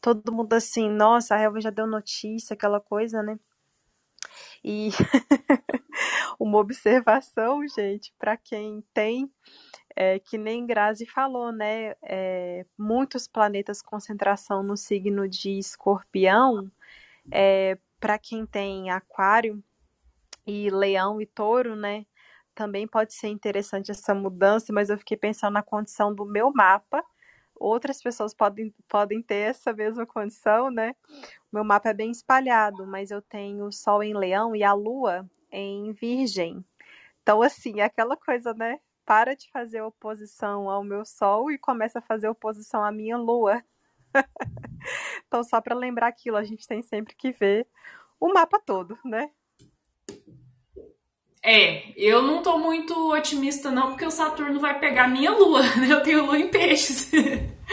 todo 0.00 0.32
mundo 0.32 0.52
assim, 0.52 0.90
nossa, 0.90 1.34
a 1.34 1.40
Helva 1.40 1.60
já 1.60 1.70
deu 1.70 1.86
notícia, 1.86 2.52
aquela 2.54 2.78
coisa, 2.78 3.22
né? 3.22 3.38
E 4.62 4.90
uma 6.38 6.58
observação, 6.58 7.66
gente, 7.66 8.12
para 8.18 8.36
quem 8.36 8.84
tem, 8.92 9.30
é, 9.96 10.18
que 10.18 10.36
nem 10.38 10.66
Grazi 10.66 11.06
falou, 11.06 11.52
né? 11.52 11.94
É, 12.02 12.66
muitos 12.76 13.28
planetas 13.28 13.82
concentração 13.82 14.62
no 14.62 14.76
signo 14.76 15.28
de 15.28 15.58
escorpião, 15.58 16.70
é, 17.30 17.78
para 18.00 18.18
quem 18.18 18.44
tem 18.46 18.90
aquário, 18.90 19.62
e 20.46 20.70
leão 20.70 21.20
e 21.20 21.26
touro, 21.26 21.74
né? 21.76 22.06
Também 22.54 22.86
pode 22.86 23.14
ser 23.14 23.28
interessante 23.28 23.90
essa 23.90 24.14
mudança, 24.14 24.72
mas 24.72 24.90
eu 24.90 24.98
fiquei 24.98 25.16
pensando 25.16 25.54
na 25.54 25.62
condição 25.62 26.14
do 26.14 26.24
meu 26.24 26.52
mapa. 26.52 27.04
Outras 27.54 28.02
pessoas 28.02 28.34
podem, 28.34 28.74
podem 28.88 29.22
ter 29.22 29.50
essa 29.50 29.72
mesma 29.72 30.06
condição, 30.06 30.70
né? 30.70 30.94
O 31.52 31.56
meu 31.56 31.64
mapa 31.64 31.90
é 31.90 31.94
bem 31.94 32.10
espalhado, 32.10 32.86
mas 32.86 33.10
eu 33.10 33.22
tenho 33.22 33.66
o 33.66 33.72
Sol 33.72 34.02
em 34.02 34.14
Leão 34.14 34.54
e 34.54 34.62
a 34.62 34.72
Lua 34.72 35.28
em 35.50 35.92
Virgem. 35.92 36.64
Então, 37.22 37.42
assim, 37.42 37.80
é 37.80 37.84
aquela 37.84 38.16
coisa, 38.16 38.52
né? 38.54 38.78
Para 39.04 39.34
de 39.34 39.50
fazer 39.50 39.82
oposição 39.82 40.70
ao 40.70 40.82
meu 40.82 41.04
Sol 41.04 41.50
e 41.50 41.58
começa 41.58 41.98
a 41.98 42.02
fazer 42.02 42.28
oposição 42.28 42.82
à 42.82 42.90
minha 42.90 43.16
Lua. 43.16 43.62
então, 45.26 45.42
só 45.44 45.60
para 45.60 45.74
lembrar 45.74 46.08
aquilo, 46.08 46.36
a 46.36 46.44
gente 46.44 46.66
tem 46.66 46.82
sempre 46.82 47.14
que 47.14 47.32
ver 47.32 47.66
o 48.18 48.32
mapa 48.32 48.58
todo, 48.58 48.98
né? 49.04 49.30
É, 51.46 51.92
eu 51.94 52.22
não 52.22 52.40
tô 52.40 52.56
muito 52.56 53.12
otimista 53.12 53.70
não, 53.70 53.88
porque 53.88 54.06
o 54.06 54.10
Saturno 54.10 54.58
vai 54.58 54.80
pegar 54.80 55.08
minha 55.08 55.30
lua, 55.30 55.60
né? 55.76 55.88
Eu 55.90 56.02
tenho 56.02 56.24
lua 56.24 56.38
em 56.38 56.48
peixes. 56.48 57.10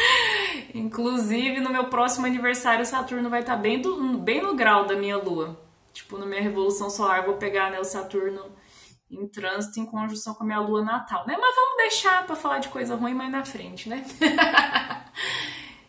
Inclusive, 0.76 1.62
no 1.62 1.70
meu 1.70 1.86
próximo 1.86 2.26
aniversário, 2.26 2.82
o 2.82 2.86
Saturno 2.86 3.30
vai 3.30 3.40
estar 3.40 3.56
tá 3.56 3.62
bem, 3.62 3.82
bem 4.20 4.42
no 4.42 4.56
grau 4.56 4.86
da 4.86 4.96
minha 4.96 5.16
lua. 5.18 5.58
Tipo, 5.94 6.18
na 6.18 6.26
minha 6.26 6.42
revolução 6.42 6.90
solar, 6.90 7.26
vou 7.26 7.36
pegar 7.36 7.72
né, 7.72 7.80
o 7.80 7.86
Saturno 7.86 8.52
em 9.12 9.28
trânsito 9.28 9.80
em 9.80 9.86
conjunção 9.86 10.34
com 10.34 10.44
a 10.44 10.46
minha 10.46 10.60
lua 10.60 10.84
natal, 10.84 11.26
né? 11.28 11.38
Mas 11.40 11.56
vamos 11.56 11.78
deixar 11.78 12.26
para 12.26 12.36
falar 12.36 12.60
de 12.60 12.70
coisa 12.70 12.96
ruim 12.96 13.14
mais 13.14 13.32
na 13.32 13.44
frente, 13.44 13.90
né? 13.90 14.06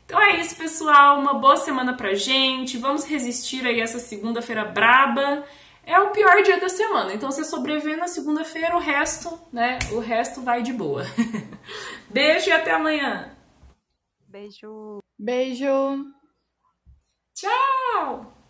então 0.04 0.20
é 0.20 0.40
isso, 0.40 0.56
pessoal. 0.56 1.20
Uma 1.20 1.34
boa 1.34 1.56
semana 1.56 1.94
pra 1.94 2.14
gente. 2.14 2.76
Vamos 2.76 3.04
resistir 3.04 3.64
aí 3.64 3.80
essa 3.80 3.98
segunda-feira 3.98 4.64
braba. 4.64 5.44
É 5.84 5.98
o 5.98 6.10
pior 6.10 6.42
dia 6.42 6.60
da 6.60 6.68
semana. 6.68 7.12
Então, 7.12 7.30
você 7.30 7.44
sobreviver 7.44 7.96
na 7.96 8.06
segunda-feira, 8.06 8.76
o 8.76 8.80
resto, 8.80 9.38
né? 9.52 9.78
O 9.92 9.98
resto 9.98 10.40
vai 10.40 10.62
de 10.62 10.72
boa. 10.72 11.02
Beijo 12.08 12.50
e 12.50 12.52
até 12.52 12.72
amanhã. 12.72 13.36
Beijo. 14.28 14.98
Beijo. 15.18 16.06
Tchau! 17.34 18.41